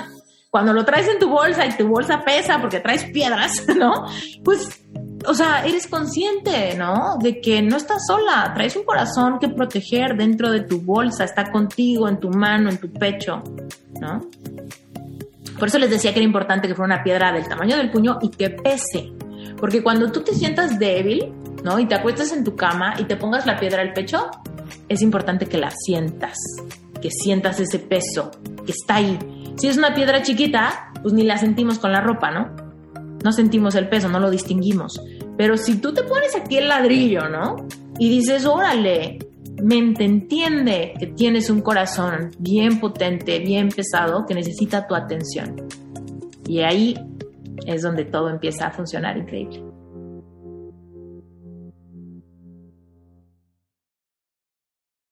[0.50, 4.06] cuando lo traes en tu bolsa y tu bolsa pesa porque traes piedras, ¿no?
[4.44, 4.84] Pues,
[5.28, 7.18] o sea, eres consciente, ¿no?
[7.20, 11.52] De que no estás sola, traes un corazón que proteger dentro de tu bolsa, está
[11.52, 13.44] contigo, en tu mano, en tu pecho,
[14.00, 14.22] ¿no?
[15.58, 18.20] Por eso les decía que era importante que fuera una piedra del tamaño del puño
[18.22, 19.14] y que pese.
[19.58, 21.34] Porque cuando tú te sientas débil,
[21.64, 21.80] ¿no?
[21.80, 24.30] Y te acuestas en tu cama y te pongas la piedra al pecho,
[24.90, 26.38] es importante que la sientas,
[27.02, 28.32] que sientas ese peso,
[28.66, 29.18] que está ahí,
[29.58, 32.50] si es una piedra chiquita, pues ni la sentimos con la ropa, ¿no?
[33.24, 35.02] No sentimos el peso, no lo distinguimos.
[35.38, 37.56] Pero si tú te pones aquí el ladrillo, ¿no?
[37.98, 39.20] Y dices, órale,
[39.62, 45.56] mente entiende que tienes un corazón bien potente, bien pesado, que necesita tu atención.
[46.48, 46.96] Y ahí
[47.66, 49.64] es donde todo empieza a funcionar increíble.